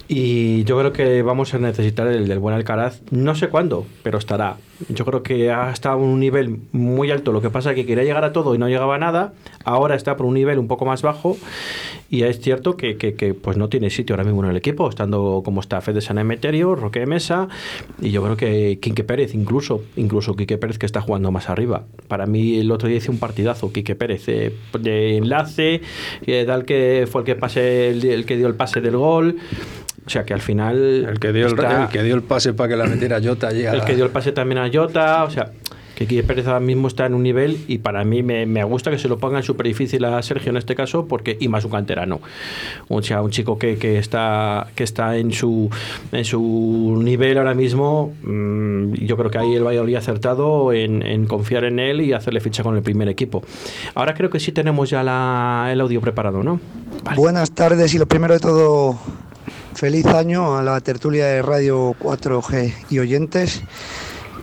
[0.08, 4.17] Y yo creo que vamos a necesitar el del buen Alcaraz, no sé cuándo, pero
[4.17, 4.58] estará.
[4.89, 7.31] Yo creo que ha estado a un nivel muy alto.
[7.31, 9.33] Lo que pasa es que quería llegar a todo y no llegaba a nada.
[9.63, 11.37] Ahora está por un nivel un poco más bajo.
[12.09, 15.41] Y es cierto que, que, pues no tiene sitio ahora mismo en el equipo, estando
[15.45, 17.47] como está Fede San Emeterio, Roque Mesa.
[18.01, 21.85] Y yo creo que Quique Pérez, incluso, incluso Quique Pérez que está jugando más arriba.
[22.09, 25.81] Para mí, el otro día hice un partidazo, Quique Pérez, eh, de enlace,
[26.25, 29.37] eh, tal que fue el que, pase, el que dio el pase del gol.
[30.05, 31.05] O sea que al final.
[31.09, 33.65] El que dio, está- el, que dio el pase para que la metiera Jota allí
[33.65, 35.51] a el que dio el pase también a Jota, o sea,
[35.95, 38.89] que Quique Pérez ahora mismo está en un nivel y para mí me, me gusta
[38.89, 41.69] que se lo pongan súper difícil a Sergio en este caso, porque y más un
[41.71, 42.19] canterano.
[42.87, 45.69] O sea, un chico que, que está, que está en su,
[46.11, 51.05] en su nivel ahora mismo, mm, yo creo que ahí el Valladolid ha acertado en,
[51.05, 53.43] en confiar en él y hacerle ficha con el primer equipo.
[53.93, 56.59] Ahora creo que sí tenemos ya la- el audio preparado, ¿no?
[57.15, 58.97] Buenas tardes y lo primero de todo,
[59.73, 63.62] feliz año a la tertulia de Radio 4G y oyentes.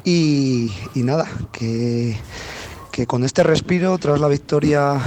[0.05, 2.17] Y, nada, que,
[2.91, 5.01] que con este respiro, tras la victoria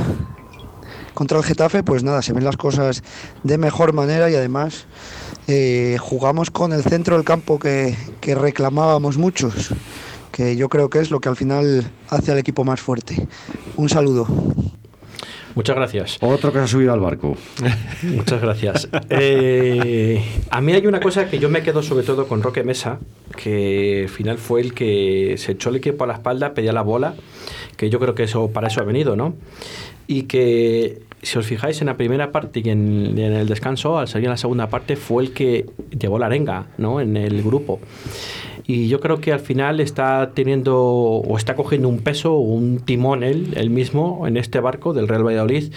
[1.14, 3.04] contra el Getafe, pues nada, se ven las cosas
[3.44, 4.86] de mejor manera y además
[5.48, 9.74] eh, jugamos con el centro del campo que, que reclamábamos muchos,
[10.32, 13.28] que yo creo que es lo que al final hace al equipo más fuerte.
[13.78, 14.28] Un saludo.
[15.56, 16.18] Muchas gracias.
[16.22, 17.36] Otro que se ha subido al barco.
[18.04, 18.90] Muchas gracias.
[19.10, 23.00] Eh, a mí hay una cosa que yo me quedo sobre todo con Roque Mesa,
[23.36, 26.82] que al final fue el que se echó el equipo a la espalda, pedía la
[26.82, 27.16] bola,
[27.78, 29.36] que yo creo que eso para eso ha venido, ¿no?
[30.08, 34.08] Y que si os fijáis en la primera parte y en, en el descanso, al
[34.08, 35.66] salir en la segunda parte, fue el que
[35.98, 37.00] llevó la arenga, ¿no?
[37.00, 37.80] En el grupo.
[38.68, 43.24] Y yo creo que al final está teniendo o está cogiendo un peso un timón
[43.24, 45.72] él, él mismo en este barco del Real Valladolid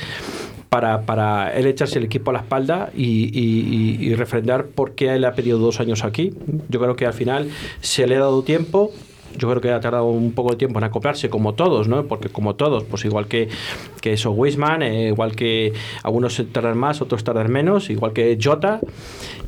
[0.68, 3.04] para, para él echarse el equipo a la espalda y,
[3.38, 6.32] y- y- y refrendar por qué él ha pedido dos años aquí.
[6.68, 7.48] Yo creo que al final
[7.80, 8.90] se le ha dado tiempo.
[9.36, 12.04] Yo creo que ha tardado un poco de tiempo en acoplarse, como todos, ¿no?
[12.06, 13.48] Porque como todos, pues igual que,
[14.00, 18.80] que eso Weisman, eh, igual que algunos tardan más, otros tardan menos, igual que Jota.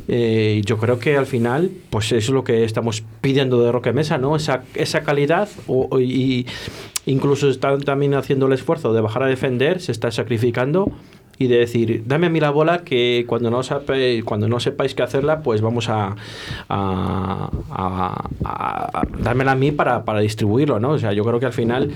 [0.08, 4.18] Eh, yo creo que al final, pues es lo que estamos pidiendo de Roque Mesa,
[4.18, 4.36] ¿no?
[4.36, 6.46] Esa, esa calidad o- y
[7.06, 10.90] incluso están también haciendo el esfuerzo de bajar a defender, se está sacrificando
[11.38, 14.94] y de decir, dame a mí la bola que cuando no, sabe- cuando no sepáis
[14.94, 16.16] qué hacerla, pues vamos a,
[16.68, 20.90] a, a- a- dármela a mí para, para distribuirlo, ¿no?
[20.92, 21.90] O sea, yo creo que al final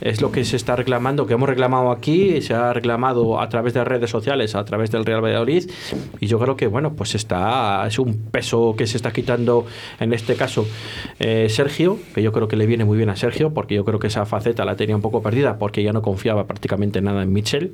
[0.00, 3.72] es lo que se está reclamando, que hemos reclamado aquí, se ha reclamado a través
[3.72, 5.70] de redes sociales, a través del Real Valladolid,
[6.20, 9.64] y yo creo que, bueno, pues está, es un peso que se está quitando,
[10.00, 10.66] en este caso,
[11.20, 13.98] eh, Sergio, que yo creo que le viene muy bien a Sergio, porque yo creo
[13.98, 17.32] que esa faceta la tenía un poco perdida, porque ya no confiaba prácticamente nada en
[17.32, 17.72] Michel.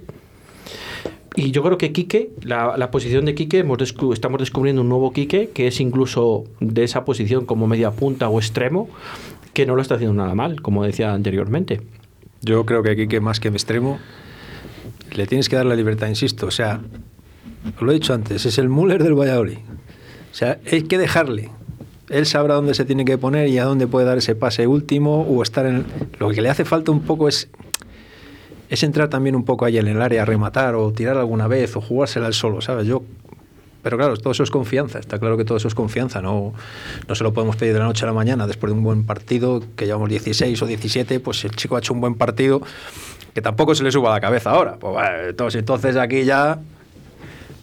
[1.40, 5.12] Y yo creo que Quique, la, posición de Quique, hemos descu- estamos descubriendo un nuevo
[5.12, 8.88] Quique, que es incluso de esa posición como media punta o extremo,
[9.54, 11.80] que no lo está haciendo nada mal, como decía anteriormente.
[12.42, 14.00] Yo creo que aquí que más que extremo
[15.14, 16.46] le tienes que dar la libertad, insisto.
[16.46, 16.80] O sea,
[17.80, 19.58] lo he dicho antes, es el Müller del Valladolid.
[19.58, 21.50] O sea, hay que dejarle.
[22.08, 25.22] Él sabrá dónde se tiene que poner y a dónde puede dar ese pase último
[25.22, 25.84] o estar en...
[26.18, 27.48] Lo que le hace falta un poco es
[28.68, 31.80] es entrar también un poco ahí en el área rematar o tirar alguna vez o
[31.80, 32.86] jugársela al solo, ¿sabes?
[32.86, 33.02] Yo
[33.82, 36.52] pero claro, todo eso es confianza, está claro que todo eso es confianza, no,
[37.06, 39.04] no se lo podemos pedir de la noche a la mañana después de un buen
[39.04, 42.60] partido, que llevamos 16 o 17, pues el chico ha hecho un buen partido,
[43.34, 44.76] que tampoco se le suba a la cabeza ahora.
[44.80, 46.58] Pues vale, entonces, entonces aquí ya,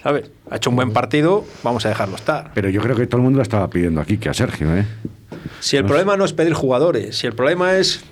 [0.01, 0.31] ¿sabes?
[0.49, 2.51] Ha hecho un buen partido, vamos a dejarlo estar.
[2.53, 4.85] Pero yo creo que todo el mundo lo estaba pidiendo aquí, que a Sergio, ¿eh?
[5.59, 8.03] Si el problema no es pedir jugadores, si el problema es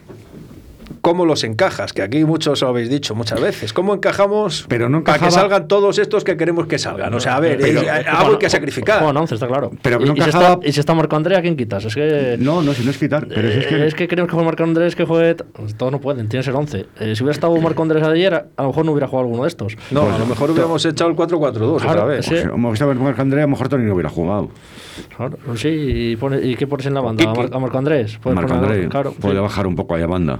[1.03, 5.03] cómo los encajas, que aquí muchos lo habéis dicho muchas veces, cómo encajamos Pero no
[5.03, 7.13] para que salgan todos estos que queremos que salgan.
[7.13, 8.99] O sea, a ver, Pero- eh, algo hay que sacrificar.
[8.99, 9.71] Juegan 11, está claro.
[9.81, 11.83] Pero que no y si está, y si está Marco Andrea, ¿quién quitas?
[11.83, 12.37] Es que.
[12.39, 13.27] No, no, si no es quitar.
[13.27, 15.35] Pero si es que, es que queremos que juegue Marco Andrés, que juegue.
[15.77, 16.85] Todos no pueden, tiene que ser 11.
[17.01, 19.49] Eh, si hubiera estado Marco Andrés ayer, a lo mejor no hubiera jugado alguno de
[19.49, 19.75] estos.
[19.91, 22.25] No, Pues a lo mejor hubiéramos echado el 4-4-2 otra Claro, vez.
[22.25, 22.37] sí.
[22.37, 24.49] si hemos visto a ver con Andrea, a lo mejor Tony no hubiera jugado.
[25.17, 27.25] Claro, sí, y, pone- ¿y qué pones en la banda?
[27.25, 28.17] ¿A, a Marco Andrés?
[28.23, 28.53] Marco
[28.89, 29.41] claro, puede sí.
[29.41, 30.39] bajar un poco a banda.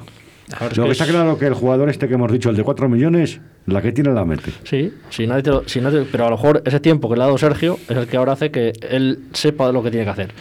[0.75, 2.89] Lo que es- está claro que el jugador este que hemos dicho, el de 4
[2.89, 4.52] millones, la que tiene la mete.
[4.63, 7.21] Sí, si nadie te lo- si nadie- pero a lo mejor ese tiempo que le
[7.23, 10.12] ha dado Sergio es el que ahora hace que él sepa lo que tiene que
[10.12, 10.32] hacer.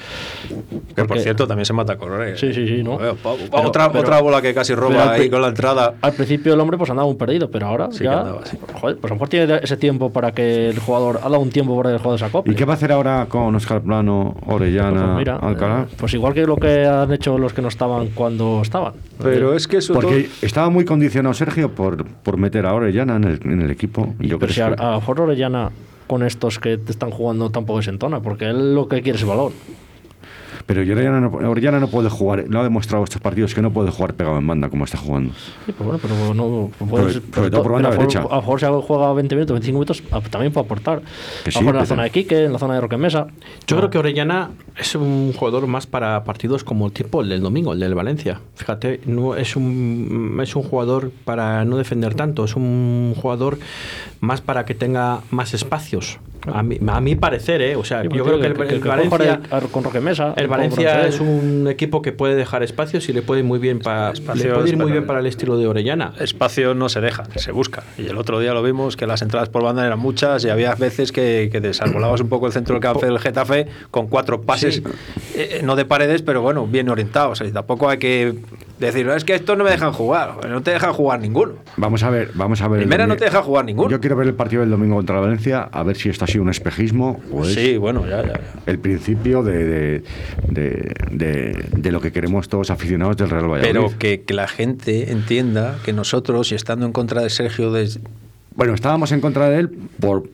[0.96, 2.36] Que por cierto también se mata con Correa.
[2.36, 2.94] Sí, sí, sí, ¿no?
[2.94, 3.36] Eh, Pero-
[3.68, 5.94] otra, pero- otra bola que casi roba al ahí con la entrada.
[6.00, 8.20] Al principio el hombre pues andaba un perdido, pero ahora Sí que ya.
[8.20, 8.58] andaba, sí.
[8.80, 11.18] Joder, pues a lo mejor tiene ese tiempo para que el jugador.
[11.22, 12.52] Ha dado un tiempo para que el jugador se acople.
[12.52, 15.86] ¿Y qué va a hacer ahora con Oscar Plano, Orellana, Pues mira, Alcalá?
[15.88, 18.94] eh, pues igual que lo que han hecho los que no estaban cuando estaban.
[19.22, 23.24] Pero es que eso Porque estaba muy condicionado Sergio por, por meter a Orellana en
[23.24, 24.14] el, en el equipo.
[24.18, 25.70] Yo Pero creo si a, que- a Orellana
[26.06, 29.24] con estos que te están jugando tampoco es entona, porque él lo que quiere es
[29.24, 29.52] balón.
[30.66, 33.90] Pero Orellana no, Orellana no puede jugar, lo ha demostrado estos partidos que no puede
[33.90, 35.32] jugar pegado en banda como está jugando.
[35.66, 36.70] Sí, pues bueno, pero no.
[36.78, 38.20] puedes- Sobre- sobre pero todo por banda pero a lo mejor- derecha.
[38.20, 41.02] A lo mejor si juega 20 minutos, 25 minutos, ah, también puede aportar.
[41.44, 42.80] Que a sí, lo mejor en la pero- zona de Quique, en la zona de
[42.80, 43.26] Roque Mesa.
[43.66, 47.40] Yo creo que Orellana es un jugador más para partidos como el tipo el del
[47.40, 48.40] domingo, el del Valencia.
[48.54, 53.58] Fíjate, no es un es un jugador para no defender tanto, es un jugador
[54.20, 56.18] más para que tenga más espacios.
[56.52, 57.76] A mi, a mi parecer, ¿eh?
[57.76, 60.34] O sea, Sí, yo creo que el, Valencia con Roque Mesa.
[60.36, 64.12] el Valencia es un equipo que puede dejar espacios y le puede muy bien para
[64.12, 64.20] le
[64.52, 66.14] puede ir muy bien para el estilo de Orellana.
[66.18, 67.84] Espacio no se deja, se busca.
[67.96, 70.74] Y el otro día lo vimos que las entradas por banda eran muchas y había
[70.74, 74.76] veces que, que desarbolabas un poco el centro del campo del Getafe con cuatro pases,
[74.76, 74.82] Sí.
[75.36, 77.40] eh, no de paredes, pero bueno, bien orientados.
[77.42, 78.34] Y tampoco hay que
[78.86, 81.54] decir, es que estos no me dejan jugar, no te dejan jugar ninguno.
[81.76, 82.80] Vamos a ver, vamos a ver.
[82.80, 83.90] Primera no te deja jugar ninguno.
[83.90, 86.42] Yo quiero ver el partido del domingo contra Valencia, a ver si esto ha sido
[86.42, 88.32] un espejismo o es Sí, bueno, ya, ya.
[88.34, 88.40] ya.
[88.66, 90.02] el principio de, de,
[90.48, 93.66] de- de- de lo que queremos todos aficionados del Real Valladolid.
[93.72, 98.00] Pero que, que la gente entienda que nosotros, y estando en contra de Sergio, des-
[98.54, 100.24] Bueno, estábamos en contra de él por,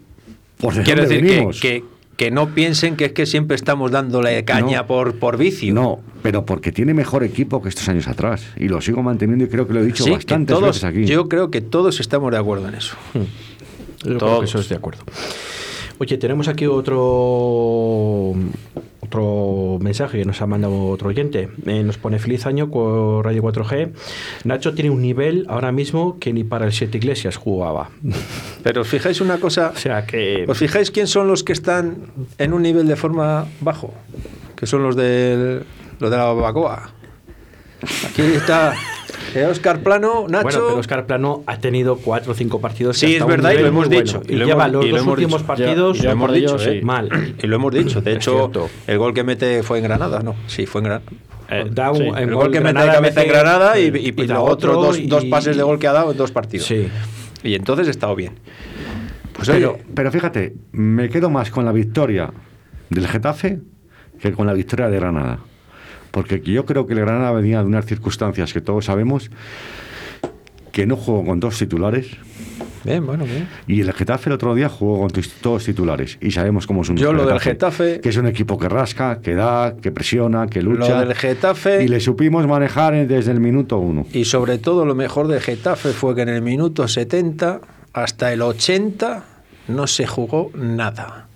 [0.60, 1.22] por quiero decir
[1.60, 1.84] que,
[2.18, 4.86] que no piensen que es que siempre estamos dándole caña No.
[4.88, 5.72] por, por vicio.
[5.72, 8.44] No, pero porque tiene mejor equipo que estos años atrás.
[8.56, 11.06] Y lo sigo manteniendo y creo que lo he dicho Sí, bastantes todos, veces aquí.
[11.06, 12.96] Yo creo que todos estamos de acuerdo en eso.
[13.14, 13.20] Yo
[14.02, 14.44] creo que Todos.
[14.50, 15.04] eso es de acuerdo.
[16.00, 18.34] Oye, tenemos aquí otro
[19.08, 21.48] otro mensaje que nos ha mandado otro oyente.
[21.66, 23.92] Eh, nos pone feliz año con Radio 4G.
[24.44, 27.90] Nacho tiene un nivel ahora mismo que ni para el Siete Iglesias jugaba.
[28.62, 31.96] Pero os fijáis una cosa, o sea que ¿os fijáis quién son los que están
[32.36, 33.94] en un nivel de forma bajo?
[34.54, 35.64] Que son los, del,
[35.98, 36.97] los de la barbacoa.
[38.08, 38.74] Aquí está
[39.50, 40.42] Oscar Plano, Nacho.
[40.42, 42.98] Bueno, pero Oscar Plano ha tenido cuatro o cinco partidos.
[42.98, 44.32] Sí, es verdad, y lo hemos dicho, bueno.
[44.42, 45.46] y lleva hemos- los y lo dos hemos últimos dicho.
[45.46, 46.80] partidos Ya- lo hemos dicho, ¿eh?
[46.82, 47.34] mal.
[47.42, 48.00] Y lo hemos dicho.
[48.00, 48.50] De hecho,
[48.86, 50.34] el gol que mete fue en Granada, ¿no?
[50.46, 51.10] Sí, fue en Granada.
[51.50, 54.22] Eh, da un- Sí, El gol que mete de cabeza en Granada y, y, y
[54.22, 56.66] y da los otros otro dos, pases de gol que ha dado en dos partidos.
[56.66, 56.88] Sí.
[57.42, 58.34] Y entonces ha estado bien.
[59.32, 62.32] Pues pero, oye, pero fíjate, me quedo más con la victoria
[62.90, 63.60] del Getafe
[64.20, 65.38] que con la victoria de Granada.
[66.18, 69.30] Porque yo creo que el Granada venía de unas circunstancias que todos sabemos
[70.72, 72.08] que no jugó con dos titulares
[72.82, 73.46] bien, bueno, bien.
[73.68, 76.96] y el Getafe el otro día jugó con todos titulares y sabemos cómo es un
[76.96, 80.60] Yo lo del Getafe- que es un equipo que rasca, que da, que presiona, que
[80.60, 84.04] lucha Lo del Getafe- y le supimos manejar desde el minuto uno.
[84.12, 87.60] Y sobre todo lo mejor del Getafe fue que en el minuto 70
[87.92, 89.22] hasta el 80
[89.68, 91.27] no se jugó nada.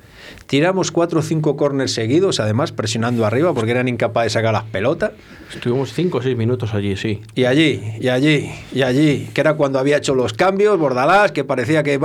[0.52, 4.64] Tiramos cuatro o cinco corners seguidos, además presionando arriba porque eran incapaces de sacar las
[4.64, 5.12] pelotas.
[5.50, 7.22] Estuvimos cinco o seis minutos allí, sí.
[7.34, 11.42] Y allí, y allí, y allí, que era cuando había hecho los cambios, Bordalás, que
[11.42, 11.98] parecía que...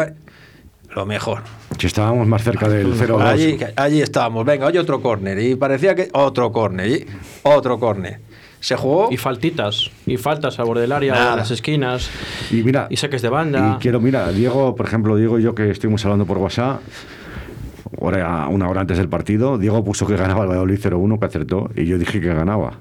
[0.95, 1.41] Lo mejor.
[1.77, 3.21] Si estábamos más cerca del 0-2.
[3.21, 5.37] Allí, allí estábamos, venga, hoy otro córner.
[5.39, 7.05] Y parecía que otro córner, y
[7.43, 8.21] otro córner.
[8.61, 9.09] Se jugó...
[9.11, 11.33] Y faltitas, y faltas al borde del área, Nada.
[11.33, 12.09] a las esquinas,
[12.49, 13.75] Y mira, y saques de banda.
[13.75, 16.79] Y quiero, mira, Diego, por ejemplo, Diego y yo que estuvimos hablando por WhatsApp,
[17.97, 21.69] hora, una hora antes del partido, Diego puso que ganaba el Valladolid 0-1, que acertó,
[21.75, 22.73] y yo dije que ganaba.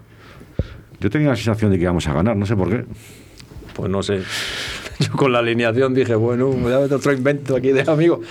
[1.01, 2.85] Yo tenía la sensación de que íbamos a ganar, no sé por qué.
[3.75, 4.23] Pues no sé.
[4.99, 8.23] Yo con la alineación dije, bueno, voy a otro invento aquí de amigo.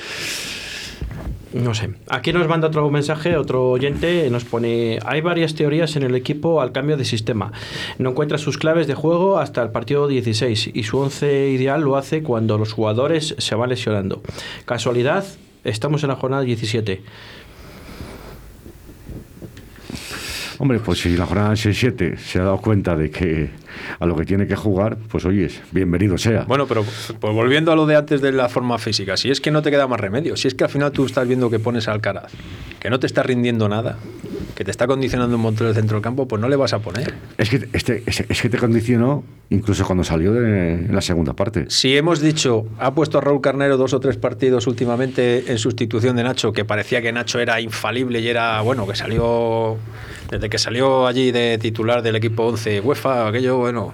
[1.54, 1.92] No sé.
[2.10, 6.60] Aquí nos manda otro mensaje, otro oyente, nos pone, hay varias teorías en el equipo
[6.60, 7.54] al cambio de sistema.
[7.98, 11.96] No encuentra sus claves de juego hasta el partido 16 y su once ideal lo
[11.96, 14.22] hace cuando los jugadores se van lesionando.
[14.66, 15.24] Casualidad,
[15.66, 17.02] estamos en la jornada 17.
[20.58, 23.50] Hombre, pues si la jornada 6-7 se ha dado cuenta de que
[24.00, 26.44] a lo que tiene que jugar, pues oyes, bienvenido sea.
[26.44, 26.84] Bueno, pero
[27.20, 29.72] pues volviendo a lo de antes de la forma física, si es que no te
[29.72, 32.32] queda más remedio, si es que al final tú estás viendo que pones al Alcaraz,
[32.80, 33.98] que no te está rindiendo nada,
[34.56, 36.80] que te está condicionando un montón el centro del campo, pues no le vas a
[36.80, 37.14] poner.
[37.38, 41.34] Es que, este, es, es que te condicionó incluso cuando salió de, en la segunda
[41.34, 41.66] parte.
[41.70, 46.16] Si hemos dicho, ha puesto a Raúl Carnero dos o tres partidos últimamente en sustitución
[46.16, 49.78] de Nacho, que parecía que Nacho era infalible y era, bueno, que salió,
[50.30, 53.94] desde que salió allí de titular del equipo 11 UEFA, aquello, bueno,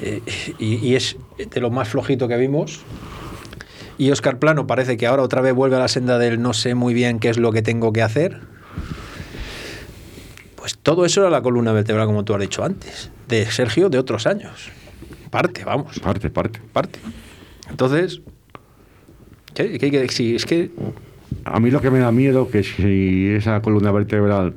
[0.00, 0.22] eh,
[0.58, 2.80] y, y es de lo más flojito que vimos.
[3.98, 6.74] Y Oscar Plano parece que ahora otra vez vuelve a la senda del no sé
[6.74, 8.40] muy bien qué es lo que tengo que hacer.
[10.56, 13.98] Pues todo eso era la columna vertebral, como tú has dicho antes, de Sergio de
[13.98, 14.70] otros años.
[15.30, 16.60] Parte, vamos Parte, parte.
[16.72, 16.98] parte.
[17.68, 18.22] Entonces,
[19.52, 20.70] ¿qué, qué- qué- si es que
[21.44, 24.54] A mí lo que me da miedo que si esa columna vertebral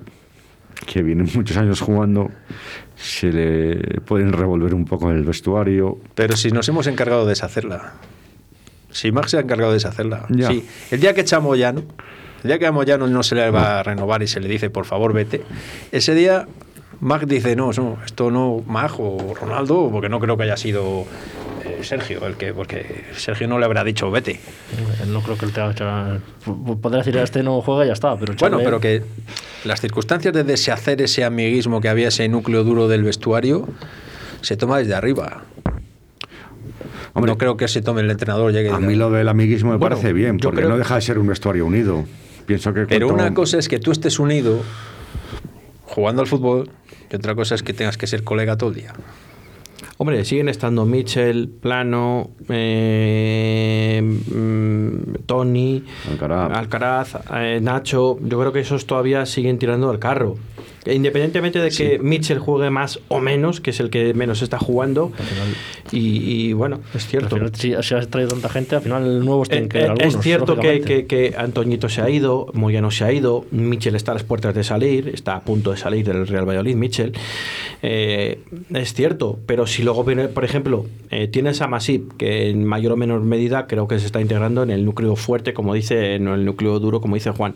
[0.85, 2.29] que viene muchos años jugando
[2.95, 5.97] se le pueden revolver un poco en el vestuario.
[6.15, 7.93] pero si nos hemos encargado de deshacerla.
[8.91, 10.25] Si Max se ha encargado de deshacerla.
[10.29, 10.47] Ya.
[10.47, 11.83] Sí, el día que echamos Llano,
[12.43, 14.69] el día que a Moyano no se le va a renovar y se le dice,
[14.69, 15.41] por favor, vete,
[15.91, 16.47] ese día
[17.01, 21.05] Mag dice, no, no, esto no, Mag o Ronaldo, porque no creo que haya sido
[21.65, 24.39] eh, Sergio el que, porque Sergio no le habrá dicho, vete.
[25.07, 26.19] No creo que el te haga-
[26.81, 28.17] Podría decir, este no juega y ya está.
[28.17, 29.03] Pero Bueno, pero que
[29.63, 33.67] las circunstancias de deshacer ese amiguismo que había, ese núcleo duro del vestuario,
[34.41, 35.43] se toma desde arriba.
[37.13, 39.95] Hombre, no creo que se tome el entrenador, A mí lo del amiguismo me Bueno,
[39.95, 42.05] parece bien, porque creo- no deja de ser un vestuario unido.
[42.45, 44.61] Pienso que Pero cuanto- una cosa es que tú estés unido
[45.85, 46.69] jugando al fútbol
[47.09, 48.93] y otra cosa es que tengas que ser colega todo el día.
[49.97, 56.57] Hombre, siguen estando Mitchell, Plano, eh, mm, Tony, Alcaraz.
[56.57, 58.17] Alcaraz, eh, Nacho.
[58.19, 60.35] Yo creo que esos todavía siguen tirando del carro.
[60.85, 65.11] Independientemente de que Mitchell juegue más o menos, que es el que menos está jugando.
[65.91, 67.35] Y, y, bueno, es Al cierto.
[67.35, 70.15] final, si, si has traído tanta gente, al final nuevos tienen Eh, que eh, algunos.
[70.15, 74.11] es cierto que, que, que Antoñito se ha ido, Moyano se ha ido, Michel está
[74.11, 77.13] a las puertas de salir, está a punto de salir del Real Valladolid, Michel.
[77.81, 78.39] Eh,
[78.73, 82.91] es cierto, pero si luego viene, por ejemplo, eh, tienes a Masip, que en mayor
[82.93, 86.35] o menor medida creo que se está integrando en el núcleo fuerte, como dice, no
[86.35, 87.55] el núcleo duro, como dice Juan.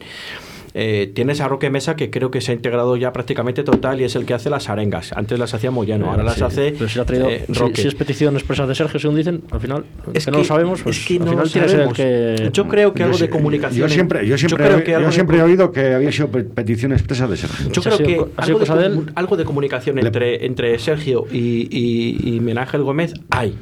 [0.74, 4.04] Eh, tienes a Roque Mesa que creo que se ha integrado ya prácticamente total y
[4.04, 5.12] es el que hace las arengas.
[5.14, 7.54] Antes las hacía Moyano, ahora las Sí, hace Pero si, la ha traído, eh, si-
[7.54, 7.82] Roque.
[7.82, 10.82] si es petición expresa de Sergio, según dicen, al final, Es que, no lo sabemos,
[10.84, 12.52] pues es que al no final lo tiene que el.
[12.52, 13.88] Yo creo que Yo algo sé- de comunicación.
[13.88, 16.30] Yo siempre, yo siempre, creo he- que yo de siempre he oído que había sido
[16.30, 17.72] pe- petición expresa de Sergio.
[17.72, 19.12] Yo ha creo que sido algo de, él.
[19.16, 22.40] algo de comunicación entre, entre Sergio y, y, y
[22.84, 23.56] Gómez hay.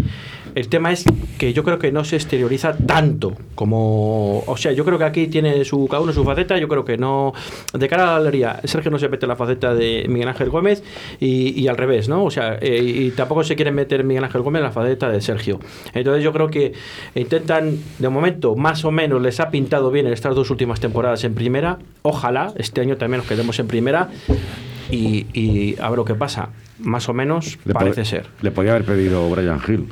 [0.58, 1.06] El tema es
[1.38, 4.40] que yo creo que no se exterioriza tanto como.
[4.48, 6.58] O sea, yo creo que aquí tiene su, cada uno su faceta.
[6.58, 7.32] Yo creo que no.
[7.78, 10.50] De cara a la galería, Sergio no se mete en la faceta de Miguel Ángel
[10.50, 10.82] Gómez
[11.20, 12.26] y, y al revés, ¿no?
[12.26, 15.22] O sea, eh, y tampoco se quiere meter Miguel Ángel Gómez en la faceta de
[15.22, 15.60] Sergio.
[15.94, 16.74] Entonces yo creo que
[17.14, 21.36] intentan, de momento, más o menos les ha pintado bien estas dos últimas temporadas en
[21.36, 21.78] primera.
[22.02, 24.10] Ojalá este año también nos quedemos en primera.
[24.90, 26.50] Y, y a ver lo que pasa.
[26.80, 28.26] Más o menos Le parece ser.
[28.42, 29.88] Le podía haber pedido Brian Hill.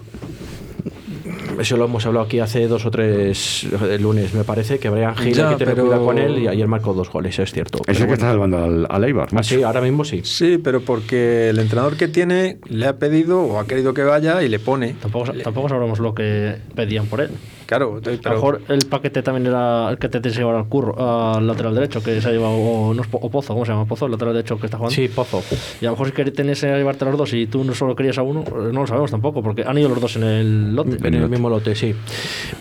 [1.60, 5.16] Eso lo hemos hablado aquí hace dos o tres eh, lunes, me parece, que Brian
[5.16, 7.52] Gil Ya, hay que tener pero- cuidado con él y ayer marcó dos goles, es
[7.52, 7.80] cierto.
[7.88, 9.28] Ese Pero que está salvando al, al Eibar.
[9.36, 10.22] Ah, sí, ahora mismo sí.
[10.24, 14.42] Sí, pero porque el entrenador que tiene le ha pedido o ha querido que vaya
[14.44, 14.96] y le pone.
[15.02, 17.30] Tampoco, tampoco sabremos lo que pedían por él.
[17.66, 20.44] Claro, entonces, A pero- lo mejor el paquete también era el que te tienes que
[20.44, 20.96] llevar al curro,
[21.36, 23.86] al lateral derecho, que se ha llevado, o, no o Pozo, ¿cómo se llama?
[23.86, 24.96] Pozo, el lateral derecho que está jugando.
[24.96, 25.42] Sí, Pozo.
[25.82, 27.96] Y a lo mejor si tenés que llevarte a los dos y tú no solo
[27.96, 30.76] querías a uno, eh, no lo sabemos tampoco, porque han ido los dos en el
[30.76, 30.98] lote.
[31.08, 31.96] En el mismo lote, sí.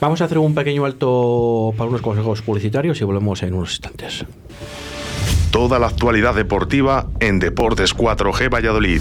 [0.01, 4.25] Vamos a hacer un pequeño alto para unos consejos publicitarios y volvemos en unos instantes.
[5.51, 9.01] Toda la actualidad deportiva en Deportes 4G Valladolid.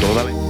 [0.00, 0.43] Toda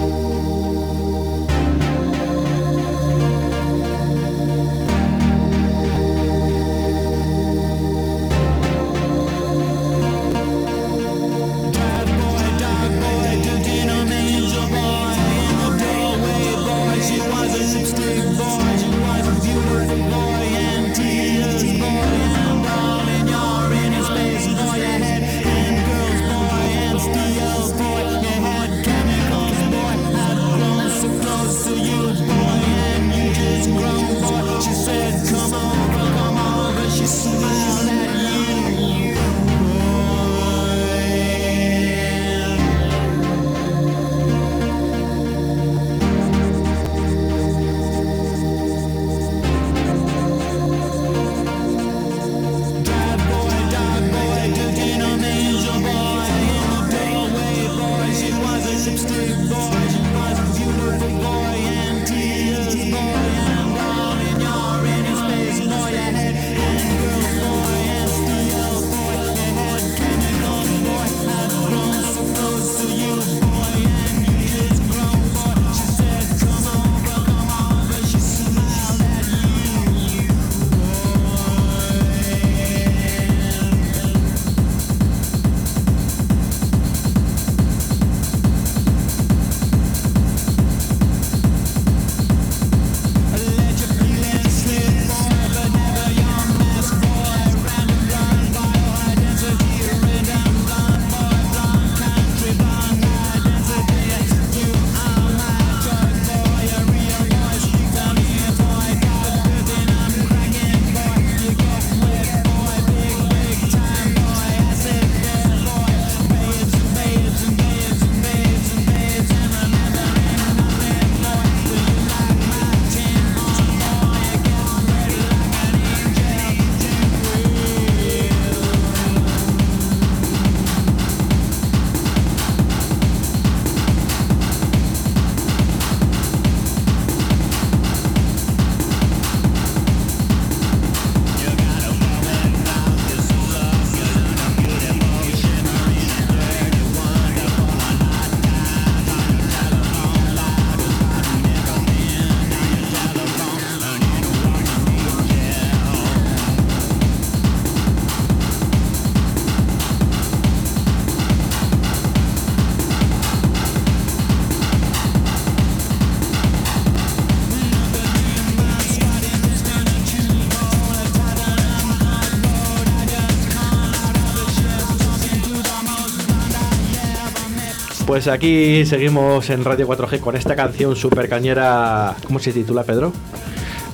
[178.14, 182.14] Pues aquí seguimos en Radio 4G con esta canción super cañera.
[182.24, 183.12] ¿Cómo se titula, Pedro?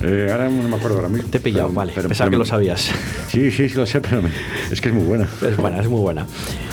[0.03, 1.27] Eh, ahora no me acuerdo ahora mismo.
[1.31, 1.91] Te he pillado, Pero- vale.
[1.95, 2.91] pero- Pensaba pero que lo sabías.
[3.29, 4.29] Sí, sí, sí lo sé, pero me-
[4.71, 5.27] es que es muy buena.
[5.41, 6.27] Es buena, es muy buena.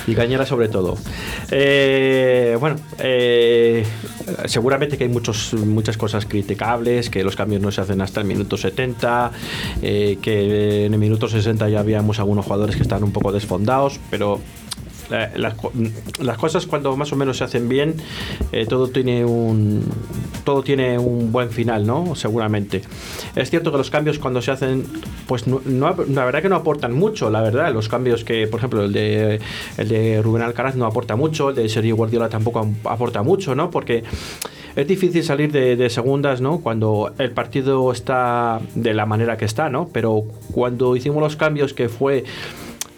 [0.07, 0.99] Y cañera sobre todo.
[1.51, 3.83] Eh, bueno, eh,
[4.45, 8.27] seguramente que hay muchos, muchas cosas criticables, que los cambios no se hacen hasta el
[8.27, 9.31] minuto 70,
[9.81, 14.01] eh, que en el minuto 60 ya habíamos algunos jugadores que están un poco desfondados,
[14.11, 14.39] pero
[15.57, 15.73] co-
[16.21, 17.95] las cosas cuando más o menos se hacen bien,
[18.53, 19.83] eh, todo tiene un
[20.45, 22.15] todo tiene un buen final, ¿no?
[22.15, 22.83] Seguramente.
[23.37, 24.85] Es cierto que los cambios cuando se hacen,
[25.27, 27.73] pues no, no- la verdad que no aportan mucho, la verdad.
[27.73, 29.41] Los cambios que, por ejemplo, el de
[29.77, 33.71] el de Rubén Alcaraz no aporta mucho, el de Sergio Guardiola tampoco aporta mucho, ¿no?
[33.71, 34.05] Porque
[34.77, 36.61] es difícil salir de, de segundas, ¿no?
[36.61, 39.89] Cuando el partido está de la manera que está, ¿no?
[39.93, 42.25] Pero cuando hicimos los cambios que fue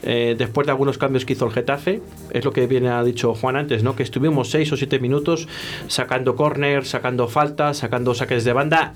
[0.03, 3.35] eh, después de algunos cambios que hizo el Getafe, es lo que viene ha dicho
[3.35, 3.97] Juan antes, ¿no?
[3.97, 5.49] Que estuvimos 6 o 7 minutos
[5.89, 8.95] sacando córner, sacando faltas, sacando saques de banda.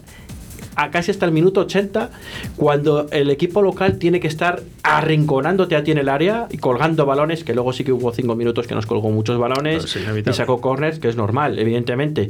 [0.77, 2.11] A casi hasta el minuto 80,
[2.57, 7.07] cuando el equipo local tiene que estar arrinconándote a ti en el área y colgando
[7.07, 9.97] balones, que luego sí que hubo 5 minutos que nos colgó muchos balones
[10.27, 12.29] y sacó corners, que es normal, evidentemente.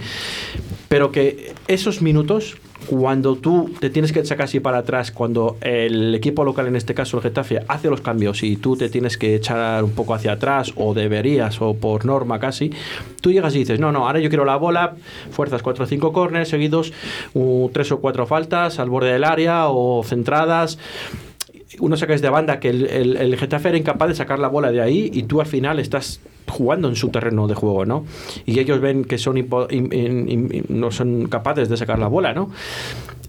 [0.95, 6.15] Pero que esos minutos, cuando tú te tienes que echar casi para atrás, cuando el
[6.15, 9.35] equipo local, en este caso el Getafe, hace los cambios y tú te tienes que
[9.35, 12.71] echar un poco hacia atrás, o deberías, o por norma casi,
[13.21, 14.95] tú llegas y dices, no, no, ahora yo quiero la bola,
[15.33, 16.93] fuerzas 4 o 5 corners seguidos,
[17.33, 20.79] 3 o 4 faltas al borde del área o centradas
[21.81, 24.71] unos saques de banda que el, el, el Getafe era incapaz de sacar la bola
[24.73, 28.05] de ahí y tú al final estás jugando en su terreno de juego, ¿no?
[28.47, 32.09] Y ellos ven que son impo- im- im- im- no son capaces de sacar la
[32.09, 32.51] bola, ¿no?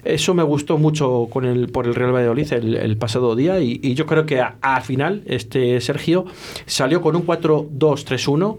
[0.03, 3.79] Eso me gustó mucho con el, por el Real Valladolid el, el pasado día y,
[3.81, 6.25] y yo creo que al final este Sergio
[6.67, 8.57] salió con un 4-2-3-1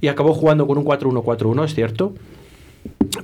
[0.00, 2.12] y acabó jugando con un 4-1-4-1, es cierto.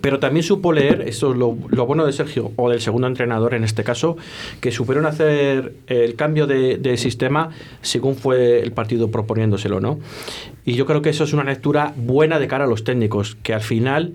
[0.00, 3.54] Pero también supo leer, esto es lo, lo bueno de Sergio, o del segundo entrenador
[3.54, 4.16] en este caso,
[4.60, 7.50] que supieron hacer el cambio de, de sistema
[7.82, 9.98] según fue el partido proponiéndoselo, ¿no?
[10.64, 13.54] Y yo creo que eso es una lectura buena de cara a los técnicos, que
[13.54, 14.14] al final,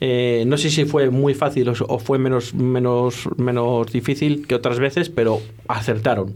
[0.00, 4.54] eh, no sé si fue muy fácil o, o fue menos, menos, menos difícil que
[4.54, 6.34] otras veces, pero acertaron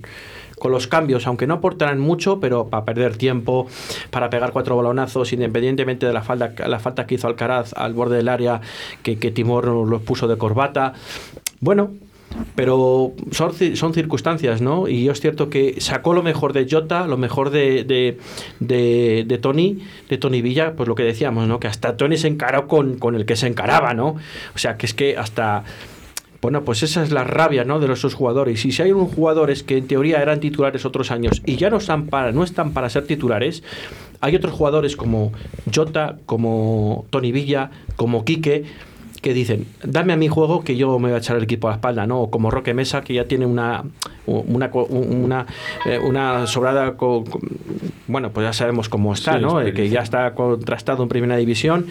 [0.59, 3.67] con los cambios, aunque no aportaran mucho, pero para perder tiempo,
[4.11, 8.17] para pegar cuatro balonazos, independientemente de la falta, la falta que hizo Alcaraz al borde
[8.17, 8.61] del área,
[9.03, 10.95] que, que Timor los puso de corbata.
[11.61, 11.93] Bueno,
[12.57, 14.89] pero son, son circunstancias, ¿no?
[14.89, 18.19] Y es cierto que sacó lo mejor de Jota, lo mejor de, de,
[18.61, 19.79] de, de Tony,
[20.09, 21.61] de Tony Villa, pues lo que decíamos, ¿no?
[21.61, 24.17] Que hasta Tony se encaró con, con el que se encaraba, ¿no?
[24.55, 25.65] O sea, que es que hasta...
[26.45, 27.81] Bueno, pues esa es la rabia ¿no?
[27.81, 28.67] de esos jugadores.
[28.67, 31.79] Y si hay unos jugadores que en teoría eran titulares otros años y ya no
[31.79, 33.63] están para, no están para ser titulares,
[34.21, 35.33] hay otros jugadores como
[35.75, 38.65] Jota, como Tony Villa, como Quique,
[39.25, 41.70] que dicen, dame a mi juego que yo me voy a echar el equipo a
[41.70, 42.20] la espalda, ¿no?
[42.20, 43.83] O como Roque Mesa, que ya tiene una
[44.27, 45.47] una, una,
[45.87, 47.41] eh, una sobrada, co- co-
[48.07, 49.61] bueno, pues ya sabemos cómo está, Sí, ¿no?
[49.62, 51.87] Eh, que ya está contrastado en primera división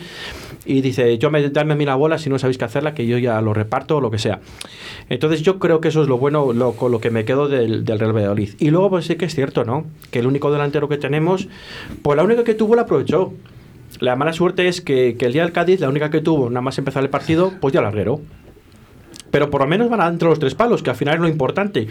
[0.66, 3.08] y dice, yo me, dame a mí la bola si no sabéis qué hacerla, que
[3.08, 4.40] yo ya lo reparto o lo que sea.
[5.10, 7.84] Entonces yo creo que eso es lo bueno, lo, con lo que me quedo del,
[7.84, 8.52] del Real Valladolid.
[8.60, 9.86] Y luego pues sí que es cierto, ¿no?
[10.12, 11.48] Que el único delantero que tenemos,
[12.04, 13.34] pues la única que tuvo la aprovechó.
[14.04, 16.62] La mala suerte es que, que el día del Cádiz, la única que tuvo, nada
[16.62, 18.20] más empezar el partido, pues ya larguero.
[19.32, 21.88] Pero por lo menos van adentro los tres palos, que al final es lo importante.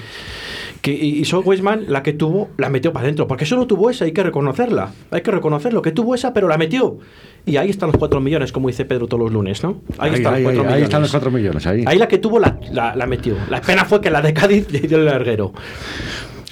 [0.80, 3.26] Que, y, y Sol Weisman, la que tuvo, la metió para adentro.
[3.26, 4.92] Porque solo tuvo esa, hay que reconocerla.
[5.10, 6.98] Hay que reconocerlo, que tuvo esa, pero la metió.
[7.46, 9.80] Y ahí están los cuatro millones, como dice Pedro todos los lunes, ¿no?
[9.98, 10.72] Ahí, están ahí, los cuatro ahí, millones.
[10.74, 11.66] ahí están los 4 millones.
[11.66, 11.84] Ahí.
[11.86, 13.36] Ahí la que tuvo la, la- la metió.
[13.48, 15.52] La pena fue que la de Cádiz le dio el larguero.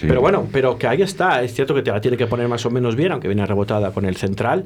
[0.00, 0.06] Sí.
[0.08, 1.42] Pero bueno, pero que ahí está.
[1.42, 3.90] Es cierto que te la tiene que poner más o menos bien, aunque viene rebotada
[3.90, 4.64] con el central.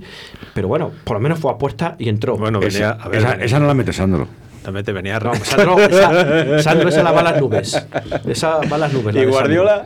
[0.55, 2.37] Pero bueno, por lo menos fue a puerta y entró.
[2.37, 4.29] Bueno, venía, Esa, a ver, esa, esa no la mete Sandro.
[4.63, 5.35] también te venía No.
[5.35, 7.85] Sandro, esa, Sandro, esa la va a las nubes.
[8.27, 9.13] Esa va a las nubes.
[9.15, 9.27] la ¿Y.
[9.27, 9.83] Guardiola?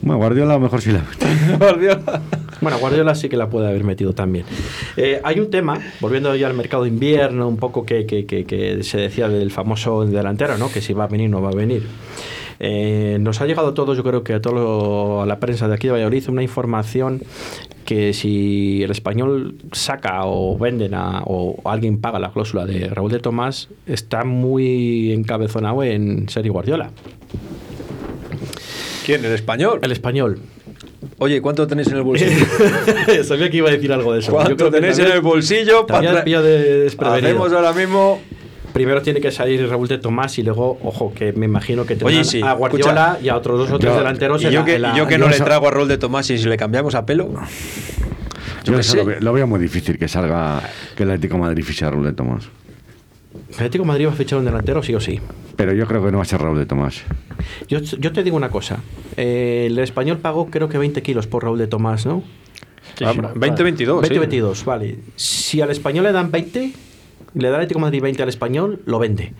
[0.00, 1.56] Bueno, Guardiola mejor sí la mete.
[1.64, 2.20] Guardiola.
[2.60, 4.44] Bueno, Guardiola sí que la puede haber metido también.
[4.96, 8.44] Eh, hay un tema, volviendo ya al mercado de invierno, un poco que, que- que-
[8.44, 10.70] que se decía del famoso delantero, ¿no?
[10.70, 11.86] Que si va a venir o no va a venir.
[12.60, 15.74] Eh, nos ha llegado a todos, yo creo que a todo a la prensa de
[15.74, 17.22] aquí de Valladolid, una información
[17.84, 23.10] que si el español saca o venden a, o alguien paga la cláusula de Raúl
[23.10, 26.90] de Tomás, está muy encabezonado en Sergio Guardiola.
[29.04, 29.24] ¿Quién?
[29.24, 29.80] ¿El español?
[29.82, 30.38] El español.
[31.18, 32.46] Oye, ¿cuánto tenéis en el bolsillo?
[33.24, 34.28] Sabía que iba a decir algo de eso.
[34.32, 35.86] Yo ¿Cuánto creo que tenéis en el bolsillo?
[35.86, 36.86] para de.
[36.88, 38.20] Hacemos ahora mismo.
[38.74, 42.14] Primero tiene que salir Raúl de Tomás y luego, ojo, que me imagino que tendrán
[42.20, 43.24] Oye, sí, a Guardiola escucha.
[43.24, 45.26] y a otros dos o tres delanteros Y yo la- que, la- yo que no
[45.26, 47.30] yo le trago a Rol de Tomás y si le cambiamos a pelo.
[48.64, 48.96] Yo qué eso sé.
[48.98, 50.60] lo, veo, lo veo muy difícil que salga
[50.96, 52.48] que el Atlético de Madrid fiche a Raúl de Tomás.
[53.48, 55.20] El Atlético de Madrid va a fichar un delantero sí o sí.
[55.56, 57.02] Pero yo creo que no va a ser Raúl de Tomás.
[57.68, 58.78] Yo, yo te digo una cosa.
[59.16, 62.24] Eh, el español pagó creo que 20 kilos por Raúl de Tomás, ¿no?
[62.98, 64.00] Sí, Ah, sí, 20-22.
[64.00, 64.18] 20, sí.
[64.18, 64.98] 22, vale.
[65.16, 66.72] Si al español le dan 20,
[67.34, 69.32] le da el Atlético de Madrid 20 al español, lo vende.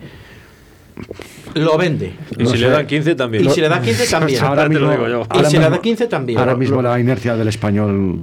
[1.55, 2.13] Lo vende.
[2.37, 2.63] Y No si sé.
[2.63, 3.45] le dan 15 también.
[3.45, 4.43] Y si le da 15 también.
[4.43, 5.21] Ahora te lo mismo, digo yo.
[5.23, 6.39] Y ahora si le da mismo- 15 también.
[6.39, 8.19] Ahora mismo lo- la inercia del español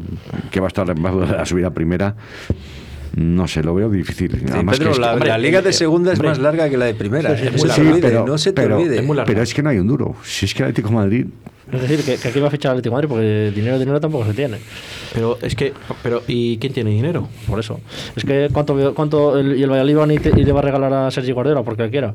[0.50, 2.14] que va a estar a subir a primera,
[3.16, 4.30] no sé, lo veo difícil.
[4.32, 6.76] Sí, Además Pedro, que la, hombre, la liga de eh, segunda es más larga que
[6.78, 7.36] la de primera.
[7.36, 7.92] Sí, sí, eh, es no muy se te larga.
[7.94, 8.96] olvide, pero, no se te pero- olvide.
[8.98, 9.26] Es muy larga.
[9.30, 10.16] pero es que no hay un duro.
[10.24, 11.26] Si es que el Atlético de Madrid
[11.72, 14.26] Es decir, que, que aquí va a fichar al Atlético Madrid porque dinero, dinero tampoco
[14.26, 14.58] se tiene.
[15.14, 15.72] Pero es que.
[16.02, 17.28] Pero, ¿Y quién tiene dinero?
[17.48, 17.80] Por eso.
[18.14, 20.62] Es que cuánto, cuánto el, y el Valladolid van y, te- y le va a
[20.62, 22.14] regalar a Sergi Guardiola porque quiera.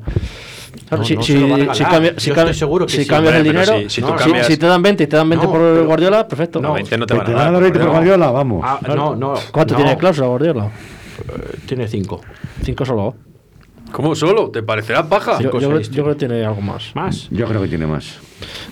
[0.88, 3.06] Claro, No, si, no si, si cambia- si cambia- seguro si sí.
[3.08, 5.86] cambias el dinero, si- cambias- te dan 20 y te dan 20 No, por pero-
[5.86, 6.60] Guardiola, perfecto.
[6.60, 7.52] No, 20 no te van te a van a dar.
[7.54, 7.88] dar 20 por.
[7.90, 8.62] Guardiola, vamos.
[8.64, 9.34] Ah, no, no.
[9.50, 9.80] ¿Cuánto no.
[9.80, 10.66] tiene cláusula Guardiola?
[10.66, 12.20] Eh, Tiene 5.
[12.62, 13.14] 5 solo.
[13.92, 14.50] ¿Cómo solo?
[14.50, 15.32] ¿Te parecerá paja?
[15.32, 16.94] Yo, Cinco, yo creo, seis, yo creo que tiene algo más.
[16.94, 17.28] ¿Más?
[17.30, 18.18] Yo creo que tiene más.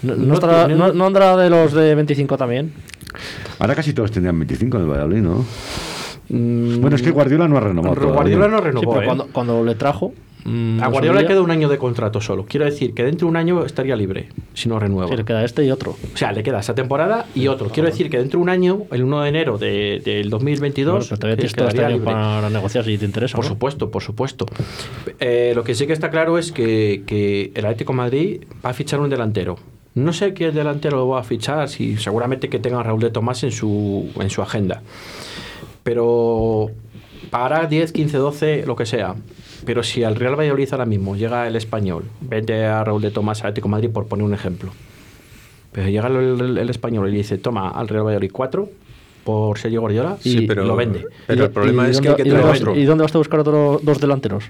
[0.02, 2.72] ¿No, no No estará- tiene- no- no andará de los de 25 también?
[3.58, 5.44] Ahora casi todos tendrían 25 en el Valladolid, ¿no?
[6.28, 7.94] Mm, Bueno, es que Guardiola no ha renovado.
[8.12, 8.60] Guardiola no todavía.
[8.60, 8.80] renovó.
[8.80, 9.04] Sí, pero ¿eh?
[9.06, 10.12] cuando, cuando le trajo.
[10.46, 12.46] Mm, A Guardiola le queda un año de contrato solo.
[12.48, 15.10] Quiero decir que dentro de un año estaría libre si no renueva.
[15.10, 15.90] Sí, le queda este y otro.
[15.92, 17.68] O sea, le queda esta temporada y otro.
[17.68, 21.06] Quiero decir que dentro de un año, el 1 de enero de- del 2022, Bueno,
[21.08, 23.36] pero todavía eh, tienes todo este año para negociar si te interesa.
[23.36, 23.50] Por ¿no?
[23.50, 24.46] supuesto, por supuesto.
[25.20, 28.70] Eh, lo que sí que está claro es que, que el Atlético de Madrid va
[28.70, 29.56] a fichar un delantero.
[29.94, 33.10] No sé qué delantero lo va a fichar, si seguramente que tenga a Raúl de
[33.10, 34.82] Tomás en su, en su agenda.
[35.82, 36.70] Pero
[37.30, 39.14] pagará 10, 15, 12, lo que sea.
[39.64, 43.40] Pero si al Real Valladolid ahora mismo llega el español, vende a Raúl de Tomás
[43.42, 44.70] al Atlético de Madrid por poner un ejemplo.
[45.72, 48.68] Pero llega el, el- el español y le dice, toma al Real Valladolid 4
[49.24, 51.04] por Sergio Guardiola y, Sí, pero, lo vende.
[51.26, 52.76] Pero el ¿Y- problema es que dónde- hay que y traer dónde vas- otro.
[52.80, 54.44] ¿Y dónde vas a buscar otros dos delanteros?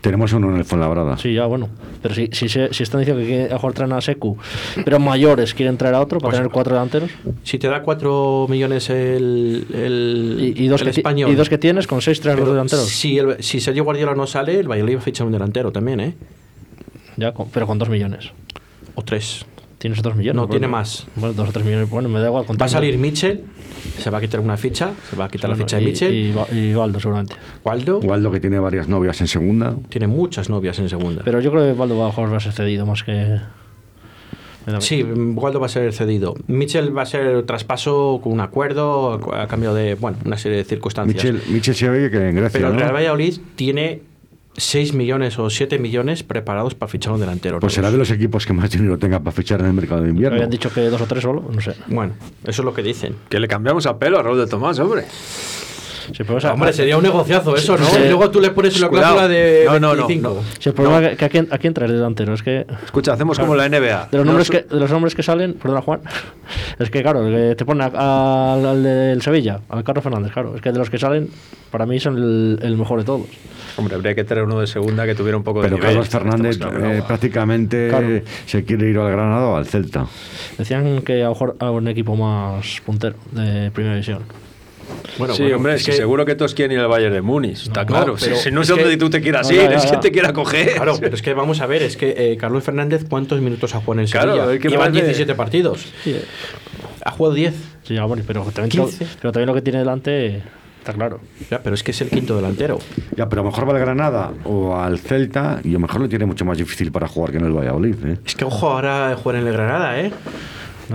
[0.00, 1.18] Tenemos uno en el Fuenlabrada.
[1.18, 1.68] Sí, ya, bueno.
[2.00, 4.38] Pero si, si, se- si están diciendo que quieren- a mejor traen a Secu,
[4.84, 7.10] pero mayores quieren traer a otro para Pues- tener cuatro delanteros.
[7.42, 11.30] Si te da 4 millones el, el, Y, y dos el que, español.
[11.30, 12.86] y dos que tienes, con seis traes los delanteros.
[12.86, 16.00] Si, el, si Sergio Guardiola no sale, el Valladolid va a fichar un delantero también,
[16.00, 16.14] ¿eh?
[17.16, 18.30] Ya, con- pero con dos millones.
[18.94, 19.44] O tres.
[19.80, 20.36] Tienes dos millones.
[20.36, 21.06] No, tiene más.
[21.16, 21.88] Bueno, dos o tres millones.
[21.88, 22.44] Bueno, me da igual.
[22.44, 22.98] con Va a salir.
[22.98, 23.44] Mitchell,
[23.98, 26.14] se va a quitar una ficha, se va a quitar la ficha de y- Mitchell.
[26.14, 27.34] Y, y Valdo, seguramente.
[27.64, 29.74] Waldo Waldo, que tiene varias novias en segunda.
[29.88, 31.22] tiene muchas novias en segunda.
[31.24, 33.38] Pero yo creo que Valdo va a, lo mejor va a ser cedido más que.
[34.80, 36.34] Sí, Waldo va a ser cedido.
[36.46, 40.64] Mitchell va a ser traspaso con un acuerdo a cambio de, bueno, una serie de
[40.64, 41.24] circunstancias.
[41.24, 42.50] Michel, Michel se oye que en Grecia.
[42.60, 42.80] Pero el ¿no?
[42.80, 44.02] Real Valladolid tiene
[44.56, 47.60] 6 millones o 7 millones preparados para fichar un delantero.
[47.60, 50.10] Pues será de los equipos que más dinero tenga para fichar en el mercado de
[50.10, 50.36] invierno.
[50.36, 51.74] habían dicho que dos o tres solo, no sé.
[51.86, 53.16] Bueno, eso es lo que dicen.
[53.28, 55.04] Que le cambiamos a pelo a Raúl de Tomás, hombre.
[56.40, 57.84] Sea, Hombre, sería un negociazo eso, ¿no?
[57.86, 58.00] Sí.
[58.04, 59.14] Y luego tú le pones la Cuidado.
[59.16, 60.28] cláusula de No, no, no, 25.
[60.28, 60.42] no.
[60.58, 62.34] sí, el problema es que, que a, quién, a quién traes de delantero.
[62.34, 64.08] Es que Escucha, hacemos como la NBA.
[64.10, 66.00] de los, No nombres su- que, de los nombres que salen, perdona Juan,
[66.78, 70.54] es que claro, que te pone a- a- al, del Sevilla, al Carlos Fernández, claro.
[70.56, 71.28] Es que de los que salen,
[71.70, 73.26] para mí son el, el mejor de todos.
[73.76, 75.90] Hombre, habría que traer uno de segunda que tuviera un poco de Pero nivel.
[75.90, 78.20] Carlos Fernández eh, prácticamente Claro.
[78.44, 80.06] se quiere ir al Granada o al Celta.
[80.58, 84.18] Decían que a lo mejor a un equipo más puntero de primera división.
[85.18, 87.62] Bueno, sí, bueno, hombre, es que seguro que todos quieren ir al Bayern de Múnich,
[87.62, 88.16] está No, claro.
[88.18, 89.96] pero si, si no es es donde que- tú te quieras No, ir, es que
[89.98, 90.74] te quiera coger.
[90.74, 93.78] Claro, pero es que vamos a ver, es que eh, Carlos Fernández, ¿cuántos minutos ha
[93.80, 94.54] jugado en el Claro, Sevilla?
[94.54, 95.86] es que Llevan parece- 17 partidos.
[96.04, 96.24] Sí, eh,
[97.04, 97.54] Ha jugado 10.
[97.82, 99.06] sí, ya, bueno, pero, también, 15.
[99.20, 100.42] pero también lo que tiene delante
[100.78, 101.20] está claro.
[101.50, 102.78] Ya, pero es que es el quinto delantero.
[103.16, 106.00] Ya, pero a lo mejor va al Granada o al Celta y a lo mejor
[106.02, 107.96] lo tiene mucho más difícil para jugar que en el Valladolid.
[108.06, 108.16] ¿eh?
[108.24, 110.10] Es que ojo ahora jugar en el Granada, ¿eh?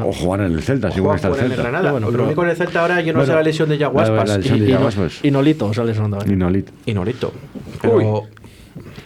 [0.04, 1.62] O jugar en el Celta, a está el jugar en el Celta.
[1.64, 1.92] Granada.
[1.92, 3.78] Bueno, lo pero- único en el Celta ahora yo no Bueno, sé la lesión de
[3.78, 5.20] Yaguaspas la y, lesión y, Yaguaspas.
[5.24, 6.26] Y Nolito sale sonando.
[6.32, 6.70] Y Nolit.
[6.86, 7.34] y Norito.
[7.82, 8.24] Pero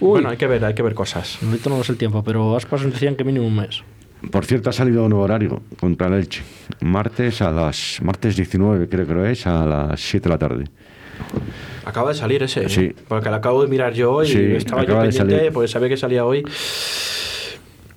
[0.00, 1.38] bueno, hay que ver, hay que ver cosas.
[1.42, 3.82] Nolito no lo sé el tiempo, pero Aspas decían que mínimo un mes.
[4.30, 6.42] Por cierto, ha salido un nuevo horario contra el Elche.
[6.80, 10.64] Martes a las martes 19, creo que lo es, a las 7 de la tarde.
[11.86, 12.68] Acaba de salir ese, ¿eh?
[12.68, 12.92] Sí.
[13.08, 15.52] porque lo acabo de mirar yo y Sí, estaba yo acaba de pendiente, salir.
[15.52, 16.44] porque sabía que salía hoy.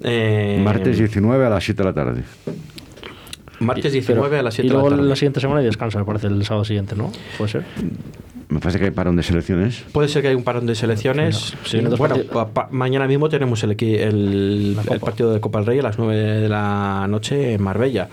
[0.04, 2.24] Eh, Martes 19 a las 7 de la tarde.
[3.64, 5.10] Martes Y- 19 pero- a las 7 Y de la luego tarde.
[5.10, 7.12] la siguiente semana y descansa, me parece, el sábado siguiente, ¿no?
[7.38, 7.64] ¿Puede ser?
[8.50, 9.84] Me parece que hay parón de selecciones.
[9.94, 11.36] Puede ser que haya un parón de selecciones.
[11.38, 12.28] Sí, Sí, bueno, partidos.
[12.28, 15.84] pa- pa- mañana mismo tenemos el, equi- el, el partido de Copa del Rey a
[15.84, 18.10] las 9 de la noche en Marbella.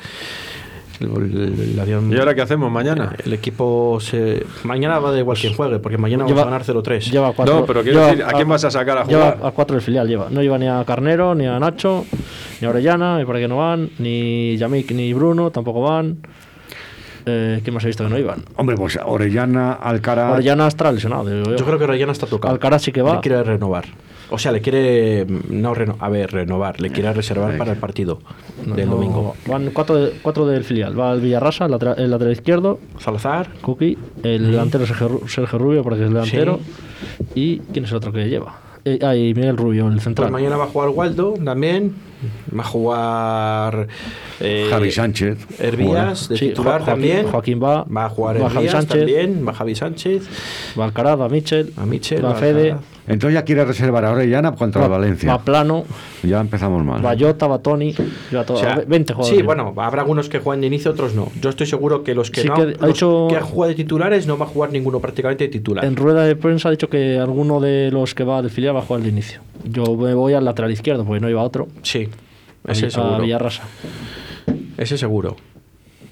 [1.00, 3.16] El, el- el avión- ¿Y ahora qué hacemos mañana?
[3.24, 4.44] El equipo se.
[4.64, 7.10] Mañana va de igual quien juegue, porque mañana vamos a ganar 0-3.
[7.10, 9.48] Lleva cuatro, No, pero quiero lleva decir, ¿a quién vas a sacar a Lleva jugar?
[9.48, 10.28] a cuatro del filial, lleva.
[10.30, 12.04] No lleva ni a Carnero, ni a Nacho,
[12.60, 16.18] ni a Orellana, me parece que no van, ni Yamik ni Bruno tampoco van.
[17.26, 18.42] Eh, ¿Quién más he visto que no iban?
[18.56, 20.32] Hombre, pues Orellana, Alcaraz.
[20.34, 21.28] Orellana está lesionado.
[21.28, 21.56] yo.
[21.56, 22.52] Yo creo que Orellana está tocado.
[22.54, 23.16] Alcaraz sí que va.
[23.16, 23.84] Le quiere renovar.
[24.30, 25.26] O sea, le quiere.
[25.48, 26.80] No reno- a ver, renovar.
[26.80, 28.20] Le quiere reservar para el partido
[28.64, 29.34] No, del no, domingo.
[29.46, 30.98] Van cuatro, de- cuatro del filial.
[30.98, 33.48] Va el Villarrasa, el, lateral- el lateral izquierdo, Salazar.
[33.60, 36.60] Cookie, el delantero Sergio, Sergio Rubio, porque es el delantero.
[37.34, 38.58] ¿Y quién es el otro que lleva?
[38.84, 40.30] Eh, ah, y Miguel Rubio, el Pues central.
[40.30, 41.94] mañana va a jugar Waldo también.
[42.56, 43.88] Va a jugar.
[44.40, 45.38] eh, Javi Sánchez.
[45.58, 47.26] Hervías de Sí, titular Joaquín- también.
[47.26, 47.84] Joaquín va.
[47.84, 48.88] Va a jugar va Javi Sánchez.
[48.98, 49.46] también.
[49.46, 50.28] Va Javi Sánchez.
[50.78, 51.72] Va Alcaraz, va Michel.
[51.76, 52.24] A Michel.
[52.24, 52.76] va va Fede.
[53.08, 55.30] Entonces ya quiere reservar a Orellana contra Va, el Valencia.
[55.32, 55.84] va Plano.
[56.22, 57.04] Ya empezamos mal.
[57.04, 57.92] Va Jota, va Tony.
[58.34, 59.36] Va todo, O sea, 20 jugadores.
[59.38, 61.28] Sí, bueno, habrá algunos que juegan de inicio, otros no.
[61.40, 63.70] Yo estoy seguro que los que Sí no que ha los hecho- que han jugado
[63.70, 65.84] de titulares no va a jugar ninguno prácticamente de titular.
[65.84, 68.80] En rueda de prensa ha dicho que alguno de los que va del filial va
[68.80, 69.40] a jugar de inicio.
[69.64, 71.66] Yo me voy al lateral izquierdo porque no iba otro.
[71.82, 72.08] Sí,
[72.66, 73.20] ese a seguro.
[73.22, 73.62] Villarrasa.
[74.76, 75.36] Ese seguro.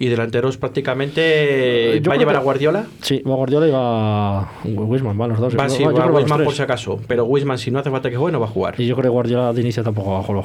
[0.01, 2.87] Y delanteros prácticamente Yo va a llevar que- a Guardiola.
[3.03, 5.57] Sí, va Guardiola y va Wisman, van los dos.
[5.59, 7.01] Va, Yo sí, yo va los Wisman por si acaso.
[7.09, 8.75] Pero Wisman, si no hace falta que juegue, no va a jugar.
[8.81, 10.45] Y yo creo que Guardiola de inicio tampoco va a jugar.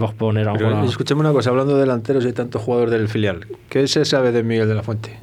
[0.00, 0.06] Va a.
[0.06, 3.46] Va a poner a escúchame una cosa, hablando de delanteros y tantos jugadores del filial,
[3.68, 5.18] ¿qué se sabe de Miguel de la Fuente?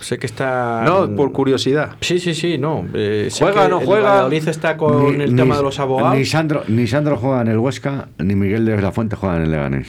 [0.00, 0.82] Sé que está.
[0.86, 1.96] No, por curiosidad.
[2.00, 2.86] Sí, sí, sí, no.
[2.94, 4.08] Eh, ¿Juega, que no el juega?
[4.10, 6.16] Valladolid está con Ni- el ni- tema de los abogados.
[6.16, 9.42] Ni Sandro, ni Sandro juega en el Huesca, ni Miguel de la Fuente juega en
[9.42, 9.88] el Leganés.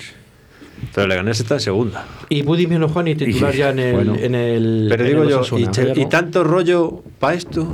[0.95, 2.05] Pero Leganés está en segunda.
[2.30, 3.93] Y Budimir no juega ni titular Y- ya en el.
[3.95, 4.16] bueno.
[4.16, 5.62] en el Pero en digo el yo, Osasuna.
[5.62, 7.68] y, che- y tanto rollo para esto?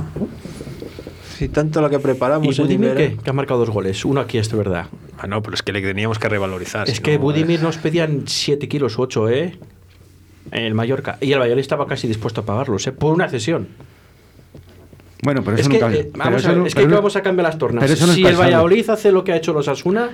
[1.38, 3.16] Y tanto lo que ¿Y preparamos en Budimir qué?
[3.22, 4.04] Que ha marcado dos goles.
[4.04, 4.86] Uno aquí, es de verdad.
[5.18, 6.88] Ah, no, pero es que le teníamos que revalorizar.
[6.88, 9.56] Es si que no, Budimir nos pedían 7 kilos u 8, ¿eh?
[10.52, 11.18] En el Mallorca.
[11.20, 12.92] Y el Valladolid estaba casi dispuesto a pagarlos, ¿eh?
[12.92, 13.68] Por una cesión.
[15.22, 15.94] Bueno, pero es eso que, nunca.
[15.94, 17.82] eh, vamos a es que pero vamos a cambiar las tornas.
[17.82, 18.36] pero eso no es si el.
[18.36, 20.10] Valladolid hace lo que ha hecho los Asuna,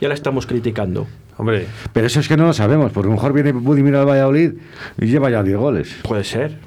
[0.00, 1.06] ya la estamos criticando.
[1.38, 4.06] Hombre, Pero eso es que no lo sabemos, porque a lo mejor viene Budimir al
[4.06, 4.52] Valladolid
[5.00, 5.96] y lleva ya 10 goles.
[6.02, 6.58] Puede ser,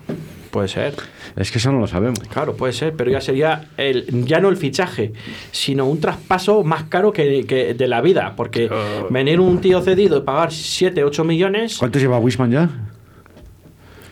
[0.50, 0.96] puede ser.
[1.36, 2.20] Es que eso no lo sabemos.
[2.32, 5.14] Claro, puede ser, pero ya sería el, ya no el fichaje,
[5.52, 8.34] sino un traspaso más caro que, que de la vida.
[8.36, 8.70] Porque
[9.12, 12.70] venir un tío cedido y pagar 7, 8 millones, ¿Cuántos lleva Wisman ya?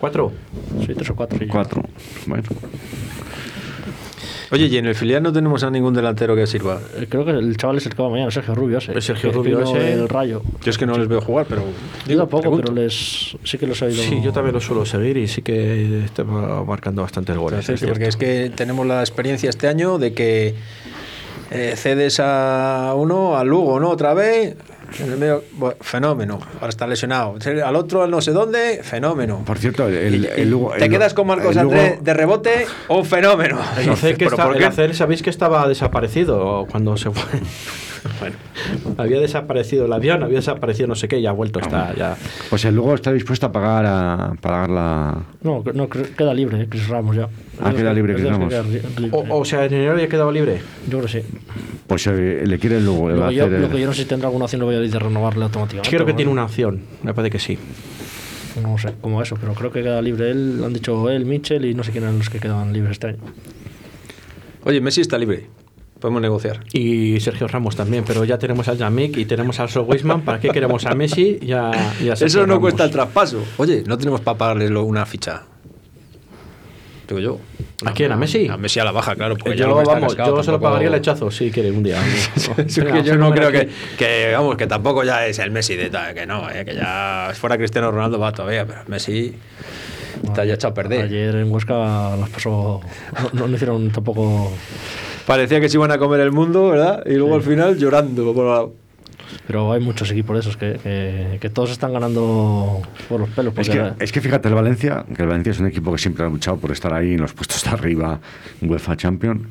[0.01, 0.31] 4.
[0.85, 1.39] Sí, tres o cuatro.
[1.49, 1.81] Cuatro.
[2.25, 2.43] Bueno.
[4.51, 6.79] oye, y en el filial no tenemos a ningún delantero que sirva.
[6.97, 8.79] Eh, Creo que el chaval es el que va mañana, Sergio Rubio.
[8.79, 9.77] Ese, Es Sergio Rubio ese.
[9.79, 10.41] del Rayo.
[10.63, 11.61] Yo es que no les veo jugar, pero.
[11.61, 11.67] Yo
[12.07, 12.71] digo, tampoco, pregunto.
[12.73, 14.03] pero les, sí que los he oído.
[14.03, 17.65] Sí, yo también lo suelo seguir y sí que está marcando bastantes goles.
[17.65, 20.55] Sí, es porque es que tenemos la experiencia este año de que
[21.51, 23.89] eh, cedes a uno, al Lugo, ¿no?
[23.89, 24.55] Otra vez.
[24.99, 26.39] En el medio, bueno, fenómeno.
[26.55, 27.35] Ahora está lesionado.
[27.65, 29.43] Al otro, al no sé dónde, fenómeno.
[29.45, 33.59] Por cierto, el, Lugo- te el- quedas con Marcos Lugo- Andrés de rebote, un fenómeno.
[33.77, 34.65] El Acer, que ¿Pero está- por el qué?
[34.65, 37.39] Acer, sabéis que estaba desaparecido cuando se fue.
[38.19, 38.35] bueno,
[38.97, 41.59] había desaparecido el avión, había desaparecido no sé qué, y ha vuelto.
[41.59, 42.17] Está, ya.
[42.49, 45.23] Pues el Lugo está dispuesto a pagar a pagar la.
[45.41, 47.27] No, no, queda libre, eh, Chris Ramos ya.
[47.63, 49.09] Ah, Es de queda los- libre.
[49.11, 50.61] O, o sea, en enero ya ha quedado libre.
[50.89, 51.27] Yo creo que sí.
[51.87, 53.09] Pues eh, le quiere el Lugo.
[53.09, 54.27] le va Lo a que, yo, hacer lo el- que yo no sé si tendrá
[54.27, 55.89] alguna opción lo voy a de renovarle automáticamente.
[55.89, 56.33] Creo que o tiene no.
[56.33, 57.57] una opción, me parece que sí.
[58.61, 60.61] No sé cómo eso, pero creo que queda libre él.
[60.65, 63.17] Han dicho él, Mitchell y no sé quién eran los que quedaban libres este año.
[64.63, 65.47] Oye, Messi está libre.
[65.99, 66.61] Podemos negociar.
[66.73, 70.21] Y Sergio Ramos también, pero ya tenemos al Yamik y tenemos al Sol Wisman.
[70.21, 71.37] ¿Para qué queremos a Messi?
[71.43, 71.71] Ya,
[72.03, 73.43] ya Eso no cuesta el traspaso.
[73.57, 75.43] Oye, no tenemos para pagarles una ficha.
[77.11, 77.39] Digo yo.
[77.85, 78.09] ¿A quién?
[78.13, 78.47] ¿A Messi?
[78.47, 79.35] A Messi a la baja, claro.
[79.35, 81.83] porque ya Yo, lo vamos, cascado yo se lo pagaría el hechazo, si quiere, un
[81.83, 81.97] día.
[82.57, 85.75] Es que Venga, yo no creo que, que, vamos, que tampoco ya es el Messi
[85.75, 89.33] de tal, que no, eh, que ya fuera Cristiano Ronaldo va todavía, pero Messi
[90.23, 91.03] está ya echado a perder.
[91.05, 92.79] Ayer en Huesca las pasó.
[93.33, 94.53] No, no hicieron tampoco.
[95.25, 97.03] Parecía que se iban a comer el mundo, ¿verdad?
[97.05, 98.67] Y luego al final llorando por la-
[99.47, 103.53] Pero hay muchos equipos de esos que, que, que todos están ganando por los pelos.
[103.57, 106.25] Es que, es que fíjate el Valencia, que el Valencia es un equipo que siempre
[106.25, 108.19] ha luchado por estar ahí en los puestos de arriba,
[108.61, 109.47] UEFA Champion.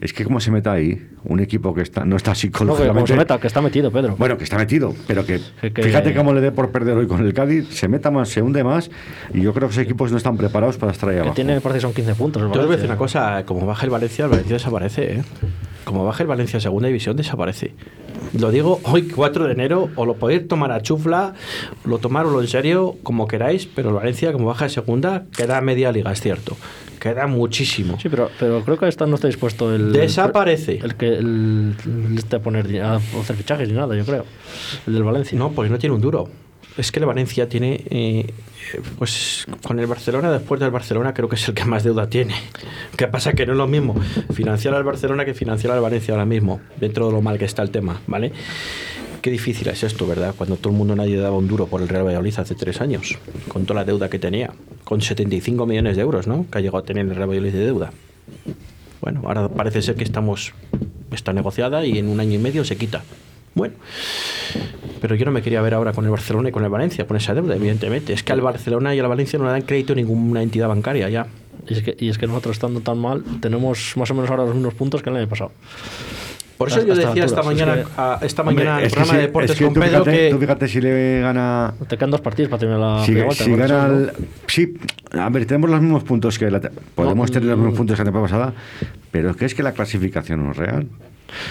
[0.00, 3.12] Es que como se meta ahí, un equipo que está, no está no, que psicológicamente...
[3.12, 4.16] se meta, que está metido, Pedro.
[4.16, 7.06] Bueno, que está metido, pero que, Que- que- fíjate cómo le dé por perder hoy
[7.06, 8.90] con el Cádiz, se meta más, se hunde más,
[9.34, 11.78] y yo creo que esos equipos no están preparados para estar ahí que tiene, parece
[11.78, 12.42] que son 15 puntos.
[12.42, 15.22] Yo os voy a decir una cosa, como baja el Valencia, el Valencia desaparece, ¿eh?
[15.84, 17.74] Como baja el Valencia a segunda división, desaparece.
[18.38, 21.34] Lo digo hoy, 4 de enero, o lo podéis tomar a chufla,
[21.84, 25.90] lo tomarlo en serio, como queráis, pero el Valencia, como baja de segunda, queda media
[25.92, 26.56] liga, es cierto.
[27.00, 27.98] Queda muchísimo.
[27.98, 29.92] Sí, pero, pero creo que esta no está dispuesto el.
[29.92, 30.80] Desaparece.
[30.82, 34.26] El que el, el este a poner a hacer fichajes ni nada, yo creo.
[34.86, 35.38] El del Valencia.
[35.38, 36.28] No, porque no tiene un duro.
[36.76, 38.32] Es que el Valencia tiene, eh,
[38.98, 42.34] pues con el Barcelona, después del Barcelona, creo que es el que más deuda tiene.
[42.96, 43.32] ¿Qué pasa?
[43.32, 43.96] Que no es lo mismo
[44.32, 47.62] financiar al Barcelona que financiar al Valencia ahora mismo, dentro de lo mal que está
[47.62, 48.32] el tema, ¿vale?
[49.22, 50.34] Qué difícil es esto, ¿verdad?
[50.36, 53.18] Cuando todo el mundo nadie daba un duro por el Real Valladolid hace tres años,
[53.48, 54.50] con toda la deuda que tenía,
[54.84, 56.46] con 75 millones de euros, ¿no?
[56.50, 57.92] Que ha llegado a tener el Real Valladolid de deuda.
[59.02, 60.54] Bueno, ahora parece ser que estamos
[61.14, 63.02] está negociada y en un año y medio se quita.
[63.54, 63.74] Bueno,
[65.00, 67.16] pero yo no me quería ver ahora con el Barcelona y con el Valencia, con
[67.16, 68.12] esa deuda, evidentemente.
[68.12, 71.26] Es que al Barcelona y al Valencia no le dan crédito ninguna entidad bancaria ya.
[71.68, 74.44] Y es, que, y es que nosotros estando tan mal, tenemos más o menos ahora
[74.44, 75.52] los mismos puntos que el año pasado.
[76.60, 79.26] Por eso yo decía esta mañana, que- a- esta mañana en el programa de si-
[79.28, 81.72] deportes es que con tú Pedro fíjate, que tú fíjate si le gana.
[81.88, 84.10] Te quedan dos partidos para terminar la Si, primera si vuelta, gana el-
[84.46, 84.74] Sí,
[85.12, 86.60] a ver, tenemos los mismos puntos que la.
[86.60, 87.60] te- Podemos No, tener los mm.
[87.62, 88.52] mismos puntos que la temporada pasada,
[89.10, 90.86] pero es que es que la clasificación no es real.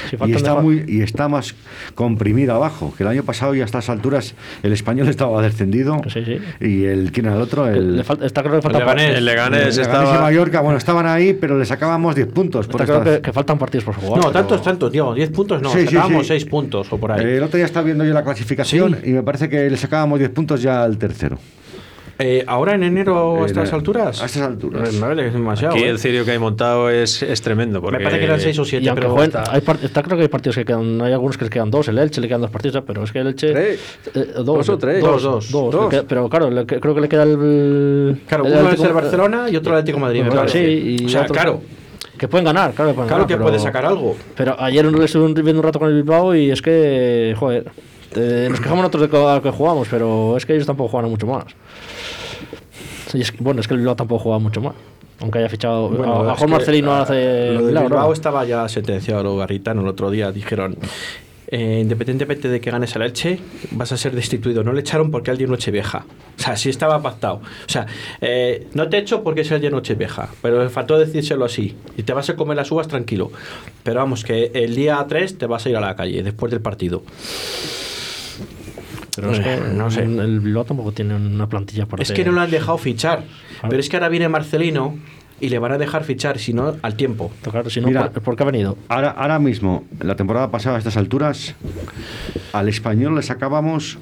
[0.10, 1.56] Si Y está, de muy, y está más
[1.96, 6.24] comprimida abajo, que el año pasado y a estas alturas el español estaba descendido Sí,
[6.26, 6.38] sí.
[6.66, 9.16] y el quién era el otro, el, Le falta- está claro que faltan Leganés.
[9.18, 10.22] El Leganés el Leganés y estaba...
[10.22, 12.68] Mallorca, bueno, estaban ahí, pero le sacábamos 10 puntos.
[12.68, 14.18] por Está claro estas- que, que faltan partidos por jugar.
[14.18, 15.14] No, pero- tantos, tantos, Diego.
[15.14, 16.28] 10 puntos no, Sí, sí, sacábamos sí.
[16.30, 17.24] 6 puntos o por ahí.
[17.26, 19.10] El otro día estaba viendo yo la clasificación Sí.
[19.10, 21.38] y me parece que le sacábamos 10 puntos ya al tercero.
[22.22, 24.22] Eh, Ahora en enero, a estas alturas.
[24.22, 24.90] a estas alturas.
[24.90, 25.74] Que es demasiado.
[25.74, 25.90] Aquí ¿eh?
[25.90, 27.82] el cirio que hay montado es, es tremendo.
[27.82, 29.14] Porque Me parece que eran 6 o 7, Y aunque pero.
[29.14, 31.88] jueguen, hay está claro que hay partidos que quedan, hay algunos que les quedan dos,
[31.88, 33.52] el Elche le quedan dos partidos, pero es que el Elche...
[33.54, 33.80] Tres.
[34.14, 35.02] eh, dos, Dos o tres.
[35.02, 35.90] Dos, Dos, dos, dos.
[35.90, 38.22] queda- pero claro, le- creo que le queda el...
[38.28, 40.24] Claro, el uno es Atlético- el Barcelona y otro el Atlético Madrid.
[40.24, 41.62] me Claro, sí, y o sea, otros- claro,
[42.18, 44.18] Que pueden ganar, claro que pueden claro ganar, que pero- puede sacar algo.
[44.36, 47.64] Pero ayer estuve viendo un rato con el Bilbao y es que, joder,
[48.16, 51.46] eh, nos quejamos nosotros de que jugamos, pero es que ellos tampoco juegan mucho más.
[53.14, 54.74] Y es que- bueno, es que el Bilbao tampoco juega mucho más.
[55.22, 55.90] Aunque haya fichado.
[55.90, 57.52] Bueno, a lo mejor Marcelino hace.
[57.54, 58.14] Lo de milagro, Bilbao ¿no?
[58.14, 60.78] estaba ya sentenciado, lo Garritano, el otro día dijeron.
[61.52, 63.40] eh, independientemente de que ganes al Elche,
[63.72, 64.64] vas a ser destituido.
[64.64, 66.06] No le echaron porque alguien noche vieja.
[66.38, 67.38] O sea, sí estaba pactado.
[67.38, 67.88] O sea,
[68.22, 70.30] eh, no te echo porque es alguien noche vieja.
[70.44, 71.76] Pero faltó decírselo así.
[71.98, 73.32] Y te vas a comer las uvas tranquilo.
[73.82, 76.62] Pero vamos, que el día 3 te vas a ir a la calle después del
[76.62, 77.02] partido.
[79.22, 80.04] Pero es que no sé.
[80.04, 83.24] El Bilbao tampoco tiene una plantilla para Es que no lo han dejado fichar.
[83.24, 83.70] Claro.
[83.70, 84.98] Pero es que ahora viene Marcelino
[85.42, 87.32] y le van a dejar fichar, si no, al tiempo.
[87.42, 88.12] Claro, si no, Mira.
[88.12, 88.78] ¿por, por qué ha venido?
[88.90, 91.56] Ahora, ahora mismo, la temporada pasada a estas alturas,
[92.54, 93.98] al español le sacábamos,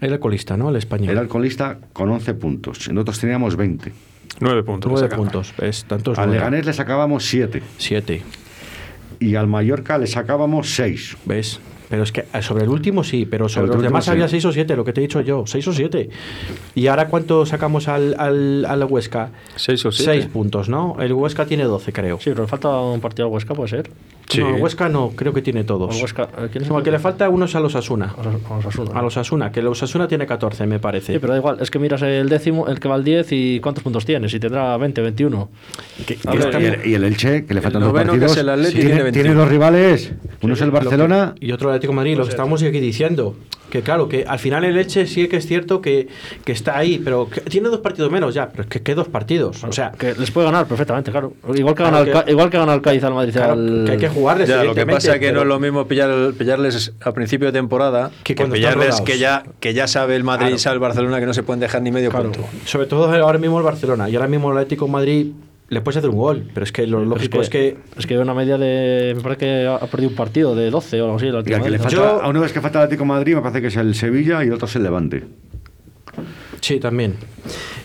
[0.00, 0.70] Era el colista, ¿no?
[0.70, 1.10] El español.
[1.10, 2.88] era el colista con 11 puntos.
[2.90, 3.92] Nosotros teníamos 20.
[4.40, 4.90] Nueve puntos.
[4.90, 5.22] Nueve sacaba.
[5.22, 5.54] puntos.
[5.58, 6.30] Es tantos Al.
[6.30, 7.62] Leganés le sacábamos 7.
[7.76, 8.22] Siete.
[9.20, 11.16] Y al Mallorca le sacábamos 6.
[11.24, 11.60] ¿Ves?
[11.88, 14.10] Pero es que eh, sobre el último sí, pero sobre el los demás sí.
[14.10, 16.10] había seis o siete, lo que te he dicho yo, seis o siete.
[16.74, 19.30] ¿Y ahora cuánto sacamos al, al, al Huesca?
[19.56, 20.12] Seis o siete.
[20.12, 20.96] Seis puntos, ¿no?
[21.00, 22.18] El Huesca tiene 12, creo.
[22.18, 23.90] Sí, pero le falta un partido al Huesca, puede ser.
[24.28, 24.40] Sí.
[24.40, 26.00] No, el Huesca no, creo que tiene todos.
[26.02, 28.14] Huesca, eh, ¿quién es No, el el que le falta uno es a los Asuna.
[28.18, 28.90] A los- Asuna.
[28.98, 31.14] A los Asuna, que los Asuna tiene 14, me parece.
[31.14, 33.60] Sí, pero da igual, es que miras el décimo, el que va al 10 y
[33.60, 35.48] cuántos puntos tiene, si tendrá 20, 21.
[36.06, 38.38] Y, A ver, el, y el Elche, que le faltan dos noveno, que partidos, es
[38.38, 39.12] el tiene, tiene 21.
[39.12, 40.12] tiene dos rivales.
[40.42, 42.80] Uno es el que- Barcelona y otro el Atlético de Madrid, lo que estamos aquí
[42.80, 43.34] diciendo.
[43.70, 46.08] Que claro, que al final el Elche sí que es cierto que,
[46.42, 49.08] que está ahí, pero que tiene dos partidos menos ya, pero es que ¿qué dos
[49.08, 49.62] partidos?
[49.62, 51.34] O sea, que les puede ganar perfectamente, claro.
[51.54, 53.32] Igual que Claro gana el, igual que gana el Cádiz al Madrid.
[53.34, 54.48] claro, al- que hay que jugarles.
[54.48, 57.52] Ya, lo que pasa es que no es lo mismo pillar, pillarles a principio de
[57.52, 60.56] temporada Que pillarles que ya, que ya sabe el Madrid Claro.
[60.56, 62.32] y sabe el Barcelona que no se pueden dejar ni medio Claro.
[62.32, 62.48] punto.
[62.66, 65.26] Sobre todo ahora mismo el Barcelona y ahora mismo el Atlético de Madrid
[65.70, 68.16] le puedes hacer un gol, pero es que lo Pero lógico es que, Es que
[68.18, 69.12] una media de.
[69.14, 71.26] Me parece que ha perdido un partido de 12 o algo así.
[71.26, 71.94] el Atlético que le falta.
[71.94, 73.94] Yo- a uno vez que falta el Atlético de Madrid, me parece que es el
[73.94, 75.24] Sevilla y el otro es el Levante.
[76.60, 77.14] Sí, también.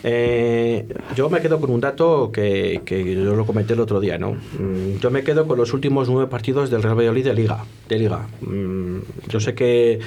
[0.02, 0.84] Eh,
[1.16, 4.32] yo me quedo con un dato que, que yo lo comenté el otro día, ¿no?
[4.32, 7.64] Mm, Yo me quedo con los últimos nueve partidos del Real Valladolid de Liga.
[7.88, 8.26] De Liga.
[8.42, 8.98] Mm,
[9.28, 10.00] Yo sé que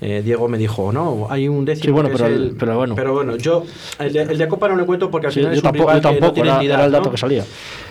[0.00, 1.84] eh, Diego me dijo, no, hay un décimo.
[1.84, 2.56] Sí, bueno, pero el- el-
[2.94, 3.36] pero bueno.
[3.36, 3.64] yo
[4.00, 5.70] el de, el de Copa no le cuento porque al Sí, final yo es un
[5.70, 7.10] tampoco, yo no tampoco tiene era, entidad, era el dato ¿no?
[7.12, 7.44] que salía.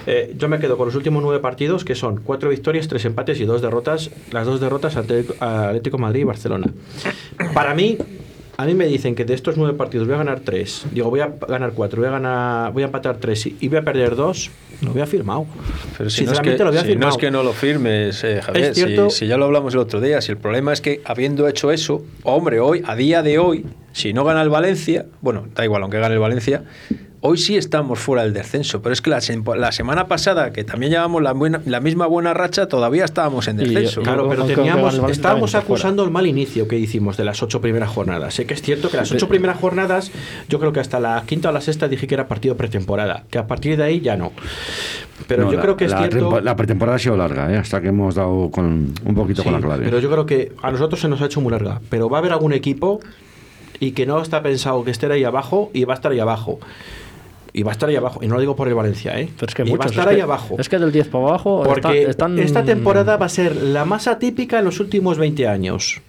[0.05, 3.39] Eh, yo me quedo con los últimos nueve partidos, que son cuatro victorias, tres empates
[3.39, 4.09] y dos derrotas.
[4.31, 6.67] Las dos derrotas ante Atlético Madrid y Barcelona.
[7.53, 7.97] Para mí,
[8.55, 10.85] a mí me dicen que de estos nueve partidos voy a ganar tres.
[10.91, 13.81] Digo, voy a ganar cuatro, voy a ganar, voy a empatar tres y voy a
[13.83, 14.51] perder dos.
[14.81, 15.45] Lo había firmado.
[15.97, 17.09] Pero si, no es, que, lo había si firmado.
[17.09, 19.73] no es que no lo firmes, eh, Javier, Es cierto- si, si ya lo hablamos
[19.73, 23.23] el otro día, si el problema es que habiendo hecho eso, hombre, hoy, a día
[23.23, 26.63] de hoy, si no gana el Valencia, bueno, da igual, aunque gane el Valencia,
[27.25, 29.19] hoy sí estamos fuera del descenso, pero es que la,
[29.55, 33.55] la semana pasada, que también llevamos la, buena- la misma buena racha, todavía estábamos en
[33.57, 34.01] descenso.
[34.01, 37.89] y- Claro, pero teníamos, estábamos acusando el mal inicio que hicimos de las ocho primeras
[37.89, 38.33] jornadas.
[38.33, 40.11] Sé que es cierto que las ocho primeras jornadas,
[40.49, 43.37] yo creo que hasta la quinta o la sexta dije que era partido pretemporada, que
[43.37, 44.33] a partir de ahí ya no.
[45.27, 46.41] Pero No, yo la- creo que es la, cierto.
[46.41, 47.57] la pretemporada ha sido larga, ¿eh?
[47.57, 49.85] hasta que hemos dado con, un poquito con Sí, la clave.
[49.85, 51.79] Pero yo creo que a nosotros se nos ha hecho muy larga.
[51.89, 52.99] Pero va a haber algún equipo
[53.79, 56.59] y que no está pensado que esté ahí abajo y va a estar ahí abajo.
[57.55, 58.19] Y va a estar ahí abajo.
[58.23, 59.29] Y no lo digo por el Valencia, ¿eh?
[59.35, 60.55] Pero es que y va a estar es ahí que- abajo.
[60.57, 62.39] Es que del 10 para abajo Porque está- están.
[62.39, 66.01] esta temporada va a ser la más atípica en los últimos 20 años.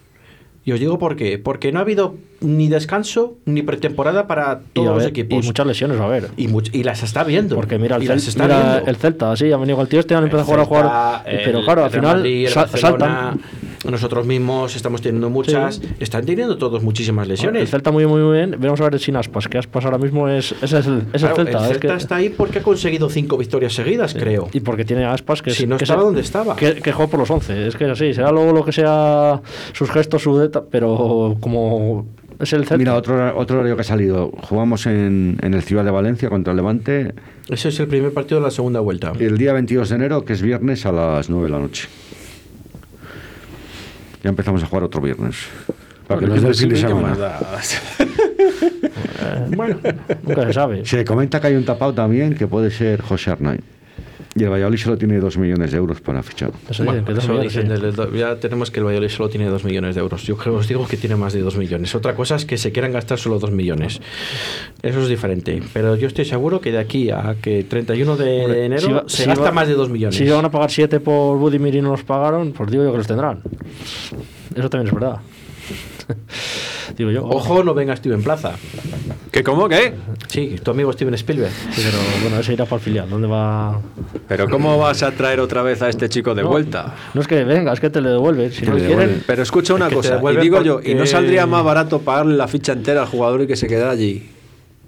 [0.66, 1.38] Y os digo por qué.
[1.38, 5.44] Porque no ha habido ni descanso ni pretemporada para todos los ver, equipos.
[5.44, 6.30] y muchas lesiones va a haber.
[6.38, 7.54] Y, las está viendo.
[7.56, 10.24] Porque mira, el, Cel- está mira el Celta, sí, ha venido el tío este, han
[10.24, 11.22] empezado a jugar, a jugar.
[11.44, 13.40] pero claro, al final Madrid, el sa- Barcelona, saltan.
[13.90, 15.80] Nosotros mismos estamos teniendo muchas.
[16.00, 17.70] Están teniendo todos muchísimas El lesiones.
[17.70, 18.56] Celta muy, muy, muy bien.
[18.58, 21.30] Vamos a ver sin aspas, que aspas ahora mismo es, ese es el, es el
[21.30, 21.58] Claro, Celta.
[21.58, 24.48] el es Celta que- está ahí porque ha conseguido cinco victorias seguidas, creo.
[24.52, 26.56] Y porque tiene aspas que, es- Si no que estaba se- donde estaba.
[26.56, 27.66] Que, que juega por los 11.
[27.68, 29.40] Es que es así, será luego lo que sea
[29.72, 32.06] sus gestos, su deta, pero como
[32.40, 32.76] es el Celta.
[32.78, 34.32] Mira, otro, otro horario que ha salido.
[34.42, 37.14] Jugamos en, en el Ciudad de Valencia contra el Levante
[37.48, 39.12] Ese es el primer partido de la segunda vuelta.
[39.18, 41.88] el día 22 de enero, que es viernes a las 9 de la noche.
[44.24, 45.36] Ya empezamos a jugar otro viernes.
[46.08, 47.14] Para que nos dé el fin de semana.
[49.54, 49.78] Bueno,
[50.22, 50.84] Nunca se sabe.
[50.86, 53.60] Se comenta que hay un tapado también que puede ser José Arnay.
[54.36, 56.50] Y el Valladolid solo tiene 2 millones de euros para fichar.
[56.68, 59.62] Eso bueno, dicen, que dos eso dicen ya tenemos que el Valladolid solo tiene 2
[59.64, 60.24] millones de euros.
[60.24, 61.94] Yo creo, os digo que tiene más de 2 millones.
[61.94, 64.00] Otra cosa es que se quieran gastar solo 2 millones.
[64.82, 65.62] Eso es diferente.
[65.72, 69.04] Pero yo estoy seguro que de aquí a que 31 de Hombre, enero si va-
[69.06, 70.16] se si gasta va- más de 2 millones.
[70.16, 72.98] Si van a pagar 7 por Budimir y no los pagaron, pues digo yo que
[72.98, 73.40] los tendrán.
[74.56, 75.20] Eso también es verdad.
[76.96, 77.24] digo yo.
[77.24, 78.52] Ojo, no venga Steven Plaza.
[79.30, 79.68] ¿Qué cómo?
[79.68, 79.92] ¿Qué?
[80.28, 81.50] Sí, tu amigo Steven Spielberg.
[81.72, 83.10] Sí, pero bueno, ese irá para el filial.
[83.10, 83.80] ¿Dónde va?
[84.28, 86.94] Pero ¿cómo vas a traer otra vez a este chico de No, vuelta?
[87.14, 88.52] No es que venga, es que te le devuelven.
[88.52, 89.22] Si no quieren.
[89.26, 92.00] Pero escucha una que te cosa, y digo yo, ¿y no porque- saldría más barato
[92.00, 94.28] pagarle la ficha entera al jugador y que se quedara allí?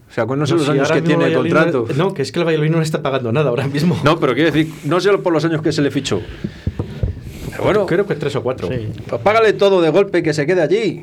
[0.08, 1.86] O sea, ¿cuáles son los si años que tiene el contrato?
[1.96, 3.98] No, que es que el Valladolid no le está pagando nada ahora mismo.
[4.04, 6.20] No, pero quiero decir, no solo por los años que se le fichó.
[7.50, 8.68] Pero bueno, Creo que 3 o 4.
[8.68, 8.88] Sí.
[9.08, 11.00] pues págale todo de golpe y que se quede allí.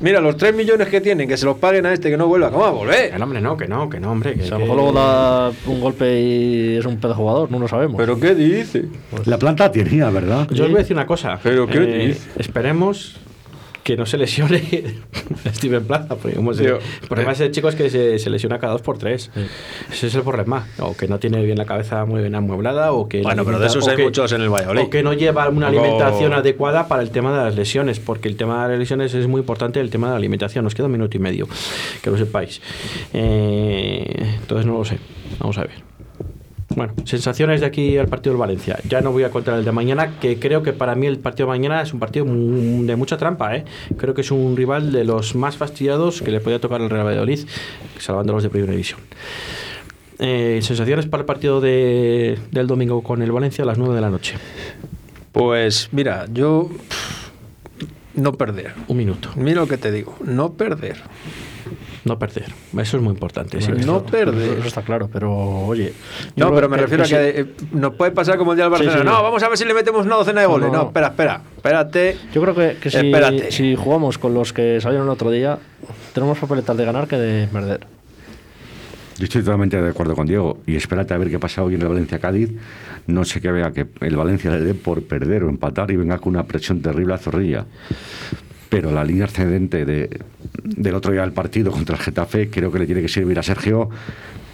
[0.00, 2.50] Mira, los 3 millones que tienen, que se los paguen a este que no vuelva.
[2.50, 3.10] ¿Cómo va a volver?
[3.10, 4.34] Que no, hombre, no, que no, que no, hombre.
[4.34, 7.68] Que, a lo mejor luego da un golpe y es un pedazo jugador, no lo
[7.68, 7.96] sabemos.
[7.96, 8.84] ¿Pero qué dice?
[9.24, 10.48] La planta tenía, ¿verdad?
[10.50, 11.34] Yo os voy a decir una cosa.
[11.34, 12.28] Eh, ¿Pero qué dice?
[12.38, 13.16] Esperemos
[13.86, 14.60] que no se lesione
[15.54, 16.16] Steven Plaza.
[16.16, 16.78] Porque como se- el
[17.08, 17.34] problema eh.
[17.34, 19.30] es el chico es que se, se lesiona cada dos por tres.
[19.92, 20.66] Ese es el problema.
[20.80, 23.22] O que no tiene bien la cabeza muy bien amueblada o que...
[23.22, 24.82] Bueno, pero de esos hay que- muchos en el Valladolid.
[24.82, 28.26] O que no lleva una Poco- alimentación adecuada para el tema de las lesiones, porque
[28.28, 30.64] el tema de las lesiones es muy importante, el tema de la alimentación.
[30.64, 31.46] Nos queda un minuto y medio,
[32.02, 32.60] que lo sepáis.
[33.14, 34.98] Eh, entonces no lo sé.
[35.38, 35.70] Vamos a ver.
[36.76, 38.78] Bueno, sensaciones de aquí al partido del Valencia.
[38.88, 41.46] Ya no voy a contar el de mañana, que creo que para mí el partido
[41.46, 43.56] de mañana es un partido de mucha trampa.
[43.56, 43.64] ¿eh?
[43.96, 47.06] Creo que es un rival de los más fastidiados que le podía tocar al Real
[47.06, 47.40] Valladolid,
[47.98, 49.00] salvándolos de primera división.
[50.18, 54.00] Eh, sensaciones para el partido de- del domingo con el Valencia a las 9 de
[54.02, 54.34] la noche.
[55.32, 56.70] Pues mira, yo...
[58.14, 58.72] No perder.
[58.88, 59.28] Un minuto.
[59.36, 60.96] Mira lo que te digo, no perder.
[62.06, 62.44] No perder.
[62.78, 63.60] Eso es muy importante.
[63.60, 63.72] sí.
[63.84, 64.58] No perder.
[64.58, 65.92] Eso está claro, pero oye.
[66.36, 68.70] No, pero me refiero a sí- que eh, nos puede pasar como el día del
[68.72, 68.98] Barcelona.
[69.00, 69.04] sí.
[69.04, 70.70] No, vamos a ver si le metemos una docena de goles.
[70.70, 70.78] no.
[70.78, 71.42] No, espera, espera.
[71.56, 72.16] Espérate.
[72.32, 73.50] Yo creo que, que si, Espérate.
[73.50, 75.58] si jugamos con los que salieron el otro día,
[76.14, 77.80] tenemos papeletas de ganar que de perder.
[79.18, 80.58] Yo estoy totalmente de acuerdo con Diego.
[80.66, 82.50] Y espérate a ver qué pasa hoy en el Valencia-Cádiz.
[83.08, 86.18] No sé que vea que el Valencia le dé por perder o empatar y venga
[86.18, 87.64] con una presión terrible a Zorrilla.
[88.68, 90.20] Pero la línea ascendente de,
[90.64, 93.42] del otro día del partido contra el Getafe creo que le tiene que servir a
[93.42, 93.88] Sergio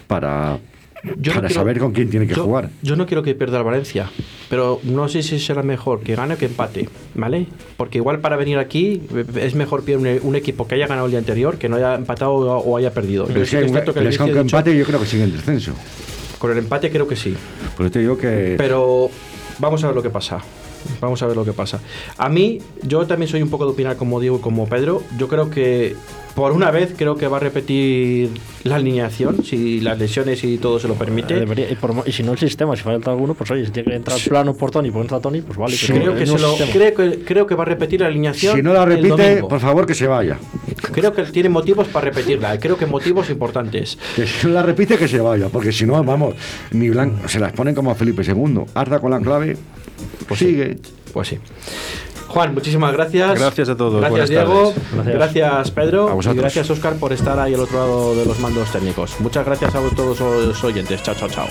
[0.07, 0.59] para,
[1.03, 2.69] Yo no para quiero- saber con quién tiene que yo- jugar.
[2.81, 4.09] Yo no quiero que pierda el Valencia,
[4.49, 7.47] pero no sé si será mejor que gane o que empate, ¿vale?
[7.75, 11.11] Porque igual para venir aquí eh, es mejor un, un equipo que haya ganado el
[11.11, 13.25] día anterior, que no haya empatado o, haya perdido.
[13.25, 15.73] Pero Yo es que que que con empate yo creo que sigue en descenso.
[16.37, 17.33] con el empate creo que sí.
[17.75, 18.55] Por eso te digo que...
[18.57, 19.09] Pero
[19.59, 20.39] vamos a ver lo que pasa.
[21.01, 21.79] Vamos a ver lo que pasa.
[22.17, 25.03] A mí, yo también soy un poco de opinar como Diego y como Pedro.
[25.17, 25.95] Yo creo que
[26.35, 28.29] por una vez creo que va a repetir
[28.63, 31.35] la alineación, si las lesiones y todo se lo permite.
[31.35, 33.71] Debería- y, por mo- y si no el sistema, si falta alguno, pues oye, si
[33.71, 35.75] tiene que entrar plano por Tony, pues entra Tony, pues vale.
[35.77, 36.71] creo, que el se nuevo lo- sistema.
[36.73, 38.55] creo, que, creo que va a repetir la alineación.
[38.55, 40.39] si no la repite, por favor que se vaya.
[40.91, 42.59] Creo que tiene motivos para repetirla.
[42.59, 43.97] Creo que motivos importantes.
[44.15, 45.49] Que si no la repite, que se vaya.
[45.49, 46.33] Porque si no, vamos,
[46.71, 48.61] ni Blanco, se las ponen como a Felipe II.
[48.73, 49.55] Arda con la clave,
[50.27, 50.77] pues sigue.
[51.13, 51.39] Pues sí.
[52.27, 53.39] Juan, muchísimas gracias.
[53.39, 54.01] Gracias a todos.
[54.01, 54.73] Gracias, Buenas Diego.
[54.93, 55.15] Gracias.
[55.15, 55.71] Gracias.
[55.71, 56.09] Pedro.
[56.09, 56.31] A.
[56.31, 59.19] Y gracias, Oscar, por estar ahí al otro lado de los mandos técnicos.
[59.19, 61.03] Muchas gracias a todos los oyentes.
[61.03, 61.47] Chao, chao, chao.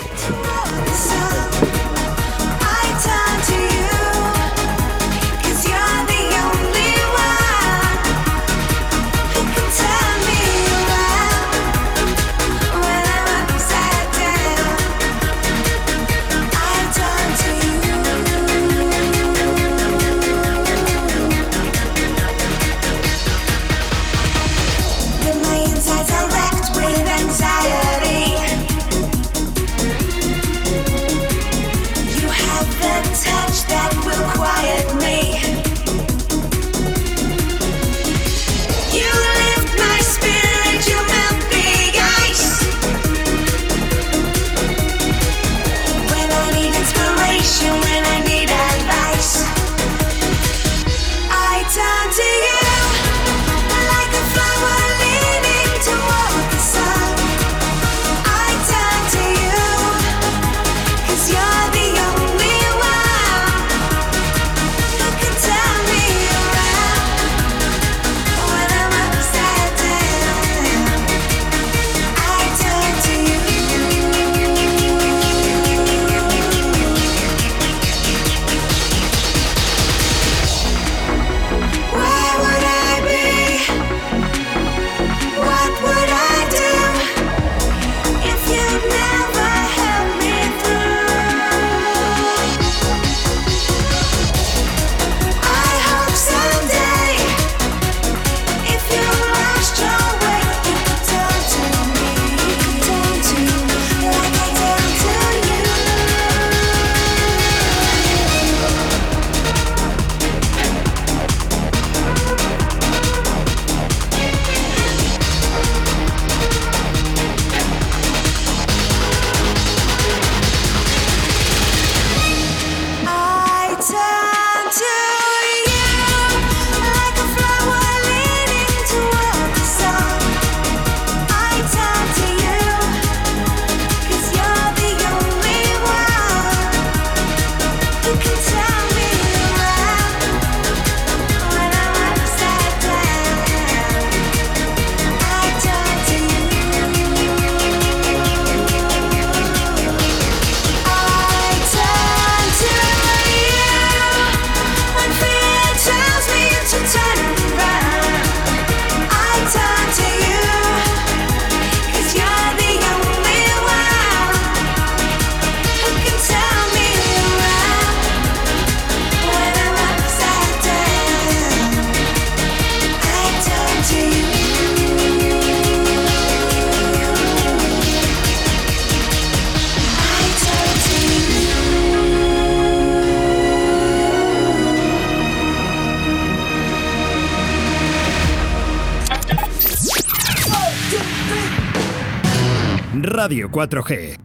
[193.53, 194.17] 4G.